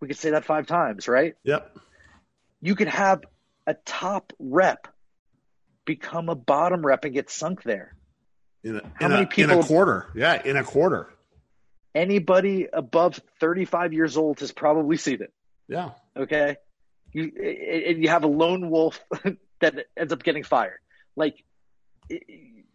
[0.00, 1.34] We could say that five times, right?
[1.42, 1.78] Yep.
[2.60, 3.22] You could have
[3.66, 4.86] a top rep
[5.86, 7.94] become a bottom rep and get sunk there.
[8.62, 9.52] In a, How in many a, people?
[9.54, 10.10] In a quarter.
[10.14, 11.08] Yeah, in a quarter.
[11.94, 15.32] Anybody above 35 years old has probably seen it.
[15.66, 15.92] Yeah.
[16.14, 16.56] Okay.
[17.12, 17.32] You,
[17.88, 19.02] and you have a lone wolf
[19.60, 20.80] that ends up getting fired.
[21.16, 21.42] Like,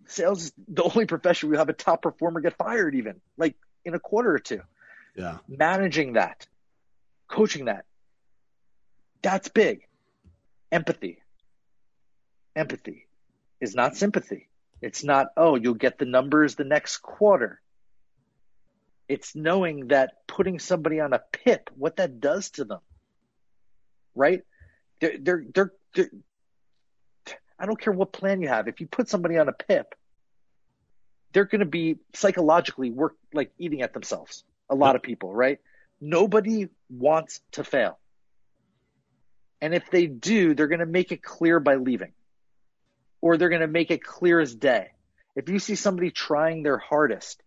[0.07, 3.55] sales is the only profession we have a top performer get fired even like
[3.85, 4.61] in a quarter or two.
[5.15, 5.37] Yeah.
[5.47, 6.47] Managing that,
[7.27, 7.85] coaching that.
[9.21, 9.87] That's big.
[10.71, 11.20] Empathy.
[12.55, 13.07] Empathy
[13.59, 14.49] is not sympathy.
[14.81, 17.61] It's not, oh, you'll get the numbers the next quarter.
[19.07, 22.79] It's knowing that putting somebody on a pip, what that does to them.
[24.15, 24.41] Right?
[24.99, 26.09] They're, they're, they're, they're
[27.61, 28.67] I don't care what plan you have.
[28.67, 29.93] If you put somebody on a pip,
[31.31, 34.43] they're going to be psychologically work like eating at themselves.
[34.67, 35.59] A lot of people, right?
[35.99, 37.99] Nobody wants to fail.
[39.61, 42.13] And if they do, they're going to make it clear by leaving,
[43.21, 44.89] or they're going to make it clear as day.
[45.35, 47.41] If you see somebody trying their hardest,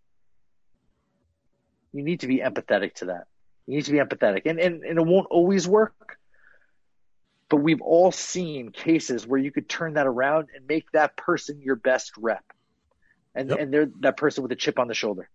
[1.93, 3.27] you need to be empathetic to that.
[3.67, 4.43] You need to be empathetic.
[4.47, 6.19] And, and, and it won't always work,
[7.49, 11.61] but we've all seen cases where you could turn that around and make that person
[11.61, 12.45] your best rep.
[13.35, 13.59] And, yep.
[13.59, 15.29] and they're that person with a chip on the shoulder.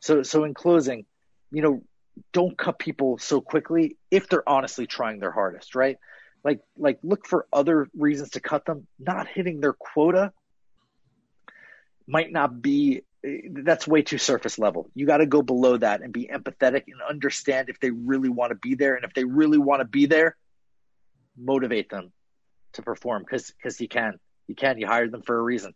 [0.00, 1.06] So, so in closing,
[1.50, 1.82] you know,
[2.32, 5.98] don't cut people so quickly if they're honestly trying their hardest, right?
[6.46, 8.86] Like, like look for other reasons to cut them.
[9.00, 10.32] Not hitting their quota
[12.06, 13.02] might not be
[13.50, 14.88] that's way too surface level.
[14.94, 18.50] You got to go below that and be empathetic and understand if they really want
[18.50, 18.94] to be there.
[18.94, 20.36] And if they really want to be there,
[21.36, 22.12] motivate them
[22.74, 25.74] to perform because because you can you can you hired them for a reason.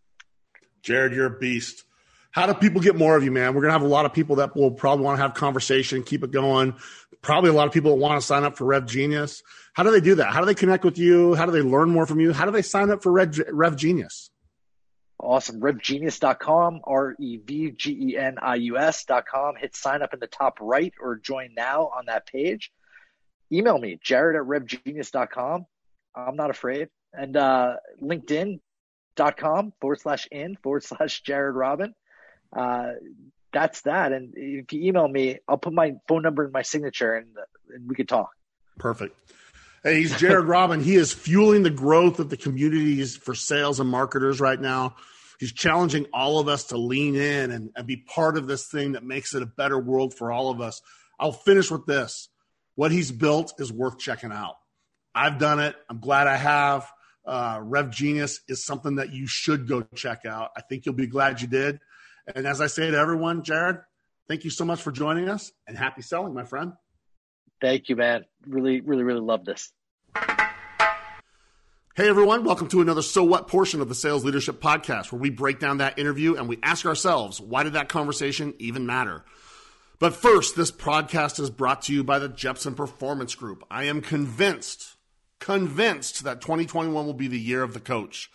[0.83, 1.85] Jared, you're a beast.
[2.33, 3.55] How do people get more of you, man?
[3.55, 6.23] We're gonna have a lot of people that will probably want to have conversation, keep
[6.23, 6.77] it going.
[7.23, 9.43] Probably a lot of people want to sign up for Rev Genius.
[9.75, 10.33] How do they do that?
[10.33, 11.35] How do they connect with you?
[11.35, 12.33] How do they learn more from you?
[12.33, 14.31] How do they sign up for Rev, Rev Genius?
[15.23, 15.61] Awesome.
[15.61, 19.57] RevGenius.com, R E V G E N I U S.com.
[19.57, 22.73] Hit sign up in the top right or join now on that page.
[23.53, 25.67] Email me, jared at RevGenius.com.
[26.15, 26.89] I'm not afraid.
[27.13, 31.95] And uh, LinkedIn.com forward slash in forward slash Jared Robin.
[32.57, 32.93] Uh,
[33.53, 34.13] that's that.
[34.13, 37.29] And if you email me, I'll put my phone number in my signature and,
[37.75, 38.31] and we could talk.
[38.79, 39.17] Perfect.
[39.83, 40.83] Hey, he's Jared Robin.
[40.83, 44.97] He is fueling the growth of the communities for sales and marketers right now.
[45.39, 48.93] He's challenging all of us to lean in and, and be part of this thing
[48.93, 50.83] that makes it a better world for all of us.
[51.19, 52.29] I'll finish with this.
[52.75, 54.57] What he's built is worth checking out.
[55.15, 55.75] I've done it.
[55.89, 56.91] I'm glad I have.
[57.27, 60.51] Uh, Rev Genius is something that you should go check out.
[60.57, 61.81] I think you'll be glad you did.
[62.27, 63.79] And as I say to everyone, Jared,
[64.29, 66.73] thank you so much for joining us and happy selling, my friend.
[67.61, 68.25] Thank you, man.
[68.47, 69.73] Really, really, really love this.
[71.97, 75.29] Hey everyone, welcome to another So What portion of the Sales Leadership Podcast where we
[75.29, 79.25] break down that interview and we ask ourselves, why did that conversation even matter?
[79.99, 83.65] But first, this podcast is brought to you by the Jeppsen Performance Group.
[83.71, 84.97] I am convinced,
[85.41, 88.31] convinced that 2021 will be the year of the coach.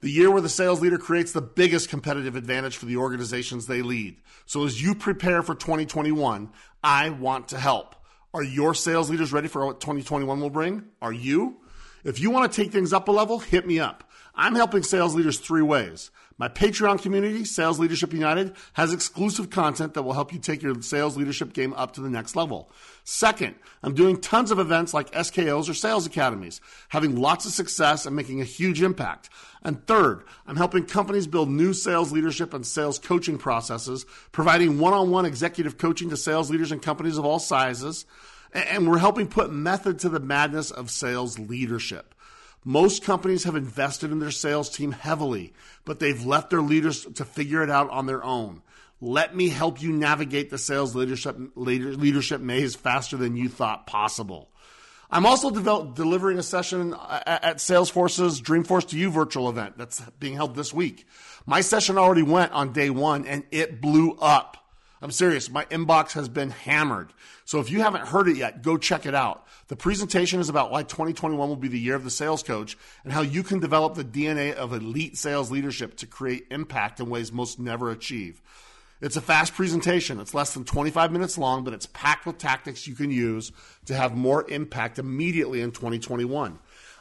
[0.00, 3.82] The year where the sales leader creates the biggest competitive advantage for the organizations they
[3.82, 4.16] lead.
[4.44, 6.50] So as you prepare for 2021,
[6.84, 7.96] I want to help.
[8.34, 10.84] Are your sales leaders ready for what 2021 will bring?
[11.00, 11.56] Are you?
[12.04, 14.05] If you want to take things up a level, hit me up.
[14.36, 16.10] I'm helping sales leaders three ways.
[16.38, 20.82] My Patreon community, Sales Leadership United, has exclusive content that will help you take your
[20.82, 22.70] sales leadership game up to the next level.
[23.04, 26.60] Second, I'm doing tons of events like SKOs or sales academies,
[26.90, 29.30] having lots of success and making a huge impact.
[29.62, 34.92] And third, I'm helping companies build new sales leadership and sales coaching processes, providing one
[34.92, 38.04] on one executive coaching to sales leaders and companies of all sizes.
[38.52, 42.14] And we're helping put method to the madness of sales leadership.
[42.68, 45.52] Most companies have invested in their sales team heavily,
[45.84, 48.60] but they've left their leaders to figure it out on their own.
[49.00, 54.50] Let me help you navigate the sales leadership, leadership maze faster than you thought possible.
[55.08, 60.00] I'm also develop, delivering a session uh, at Salesforce's Dreamforce to You virtual event that's
[60.18, 61.06] being held this week.
[61.46, 64.56] My session already went on day one and it blew up.
[65.06, 65.48] I'm serious.
[65.48, 67.12] My inbox has been hammered.
[67.44, 69.46] So if you haven't heard it yet, go check it out.
[69.68, 73.12] The presentation is about why 2021 will be the year of the sales coach and
[73.12, 77.30] how you can develop the DNA of elite sales leadership to create impact in ways
[77.30, 78.42] most never achieve.
[79.00, 80.18] It's a fast presentation.
[80.18, 83.52] It's less than 25 minutes long, but it's packed with tactics you can use
[83.84, 86.58] to have more impact immediately in 2021.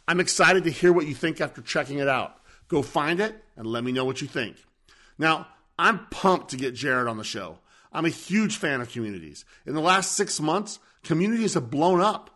[0.08, 2.38] I'm excited to hear what you think after checking it out.
[2.68, 4.58] Go find it and let me know what you think.
[5.18, 5.48] Now,
[5.80, 7.58] I'm pumped to get Jared on the show.
[7.96, 9.46] I'm a huge fan of communities.
[9.66, 12.30] In the last six months, communities have blown up.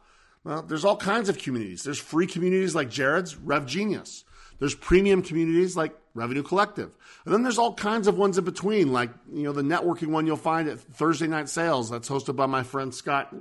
[0.44, 1.84] Well, there's all kinds of communities.
[1.84, 4.24] There's free communities like Jared's, Rev Genius.
[4.60, 6.92] There's premium communities like Revenue Collective.
[7.26, 10.26] And then there's all kinds of ones in between, like, you know, the networking one
[10.26, 11.90] you'll find at Thursday Night Sales.
[11.90, 13.34] That's hosted by my friend Scott,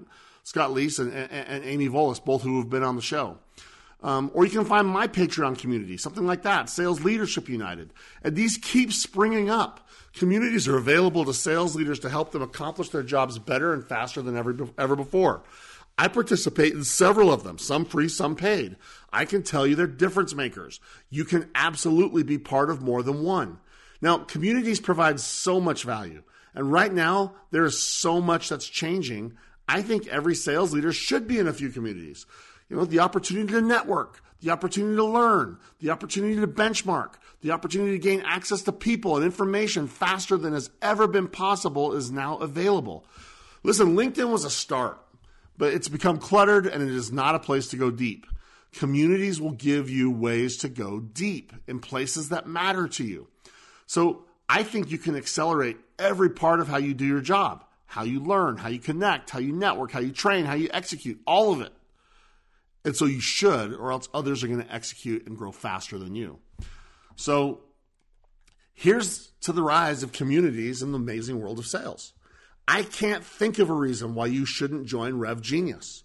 [0.42, 3.38] Scott Leese and, and, and Amy Volas, both who have been on the show.
[4.00, 7.92] Um, or you can find my Patreon community, something like that, Sales Leadership United.
[8.22, 9.88] And these keep springing up.
[10.12, 14.22] Communities are available to sales leaders to help them accomplish their jobs better and faster
[14.22, 15.42] than ever, ever before.
[15.96, 18.76] I participate in several of them, some free, some paid.
[19.12, 20.78] I can tell you they're difference makers.
[21.10, 23.58] You can absolutely be part of more than one.
[24.00, 26.22] Now, communities provide so much value.
[26.54, 29.34] And right now, there is so much that's changing.
[29.68, 32.26] I think every sales leader should be in a few communities.
[32.68, 37.50] You know, the opportunity to network, the opportunity to learn, the opportunity to benchmark, the
[37.52, 42.10] opportunity to gain access to people and information faster than has ever been possible is
[42.10, 43.04] now available.
[43.62, 45.00] Listen, LinkedIn was a start,
[45.56, 48.26] but it's become cluttered and it is not a place to go deep.
[48.72, 53.28] Communities will give you ways to go deep in places that matter to you.
[53.86, 58.02] So I think you can accelerate every part of how you do your job, how
[58.04, 61.52] you learn, how you connect, how you network, how you train, how you execute, all
[61.52, 61.72] of it.
[62.84, 66.14] And so you should, or else others are going to execute and grow faster than
[66.14, 66.38] you.
[67.16, 67.60] So
[68.72, 72.12] here's to the rise of communities in the amazing world of sales.
[72.66, 76.04] I can't think of a reason why you shouldn't join Rev Genius.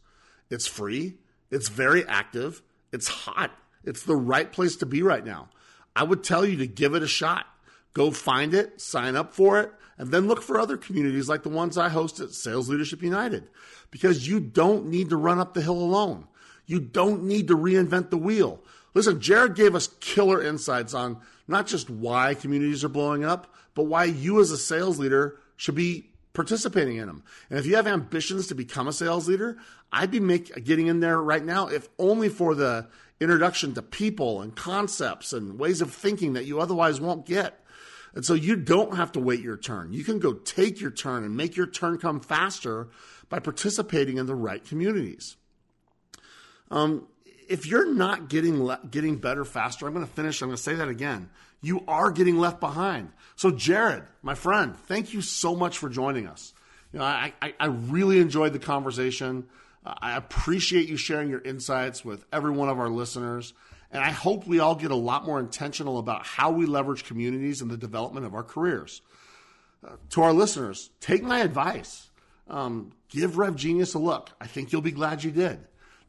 [0.49, 1.17] It's free,
[1.51, 2.61] it's very active,
[2.91, 3.51] it's hot,
[3.83, 5.49] it's the right place to be right now.
[5.95, 7.45] I would tell you to give it a shot.
[7.93, 11.49] Go find it, sign up for it, and then look for other communities like the
[11.49, 13.49] ones I host at Sales Leadership United
[13.91, 16.27] because you don't need to run up the hill alone.
[16.65, 18.63] You don't need to reinvent the wheel.
[18.93, 23.83] Listen, Jared gave us killer insights on not just why communities are blowing up, but
[23.83, 27.23] why you as a sales leader should be participating in them.
[27.49, 29.57] And if you have ambitions to become a sales leader,
[29.91, 32.87] I'd be make, getting in there right now, if only for the
[33.19, 37.59] introduction to people and concepts and ways of thinking that you otherwise won't get.
[38.15, 39.93] And so you don't have to wait your turn.
[39.93, 42.89] You can go take your turn and make your turn come faster
[43.29, 45.35] by participating in the right communities.
[46.73, 47.07] Um,
[47.47, 50.41] if you're not getting le- getting better faster, I'm going to finish.
[50.41, 51.29] I'm going to say that again.
[51.61, 53.11] You are getting left behind.
[53.35, 56.51] So, Jared, my friend, thank you so much for joining us.
[56.91, 59.45] You know, I, I, I really enjoyed the conversation.
[59.85, 63.53] Uh, I appreciate you sharing your insights with every one of our listeners.
[63.91, 67.61] And I hope we all get a lot more intentional about how we leverage communities
[67.61, 69.03] in the development of our careers.
[69.85, 72.09] Uh, to our listeners, take my advice.
[72.47, 74.31] Um, give Rev Genius a look.
[74.41, 75.59] I think you'll be glad you did.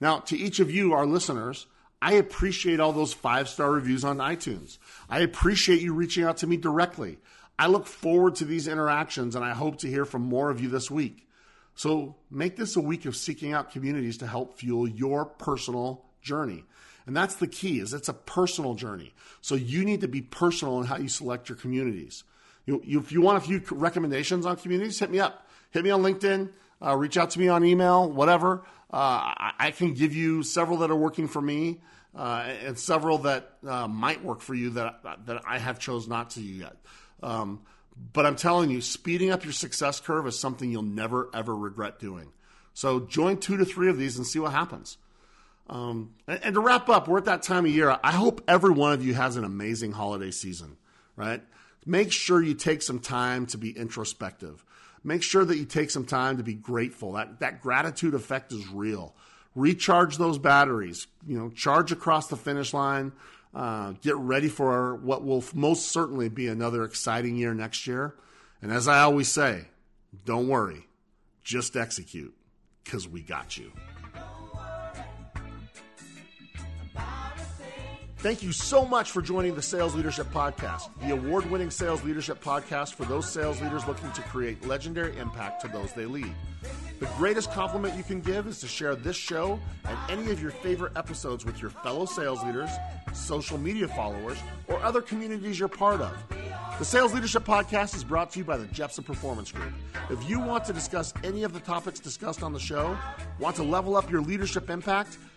[0.05, 1.67] Now, to each of you, our listeners,
[2.03, 4.77] I appreciate all those five star reviews on iTunes.
[5.09, 7.17] I appreciate you reaching out to me directly.
[7.59, 10.69] I look forward to these interactions and I hope to hear from more of you
[10.69, 11.27] this week.
[11.75, 16.67] So make this a week of seeking out communities to help fuel your personal journey.
[17.07, 19.15] And that's the key is it's a personal journey.
[19.41, 22.25] So you need to be personal in how you select your communities.
[22.67, 25.49] You, you, if you want a few recommendations on communities, hit me up.
[25.71, 26.51] Hit me on LinkedIn.
[26.85, 28.65] Uh, reach out to me on email, whatever.
[28.95, 31.81] Uh, I, can give you several that are working for me
[32.15, 36.31] uh, and several that uh, might work for you that, that I have chose not
[36.31, 36.77] to yet.
[37.21, 37.63] Um,
[38.13, 41.99] but I'm telling you, speeding up your success curve is something you'll never, ever regret
[41.99, 42.31] doing.
[42.73, 44.97] So join two to three of these and see what happens.
[45.69, 47.99] Um, and, and, to wrap up, we're at that time of year.
[48.05, 50.77] I hope every one of you has an amazing holiday season,
[51.17, 51.43] right?
[51.85, 54.65] Make sure you take some time to be introspective.
[55.05, 57.13] Make sure that you take some time to be grateful.
[57.13, 59.15] That, that gratitude effect is real.
[59.55, 63.13] Recharge those batteries, you know, charge across the finish line.
[63.55, 68.15] Uh, get ready for what will most certainly be another exciting year next year.
[68.61, 69.69] And as I always say,
[70.25, 70.87] don't worry,
[71.45, 72.35] just execute
[72.83, 73.71] because we got you.
[78.25, 82.43] Thank you so much for joining the Sales Leadership Podcast, the award winning sales leadership
[82.43, 86.33] podcast for those sales leaders looking to create legendary impact to those they lead.
[87.01, 90.53] The greatest compliment you can give is to share this show and any of your
[90.53, 92.71] favorite episodes with your fellow sales leaders,
[93.13, 96.17] social media followers, or other communities you're part of.
[96.79, 99.75] The Sales Leadership Podcast is brought to you by the Jeppsen Performance Group.
[100.09, 102.97] If you want to discuss any of the topics discussed on the show,
[103.39, 105.19] want to level up your leadership impact,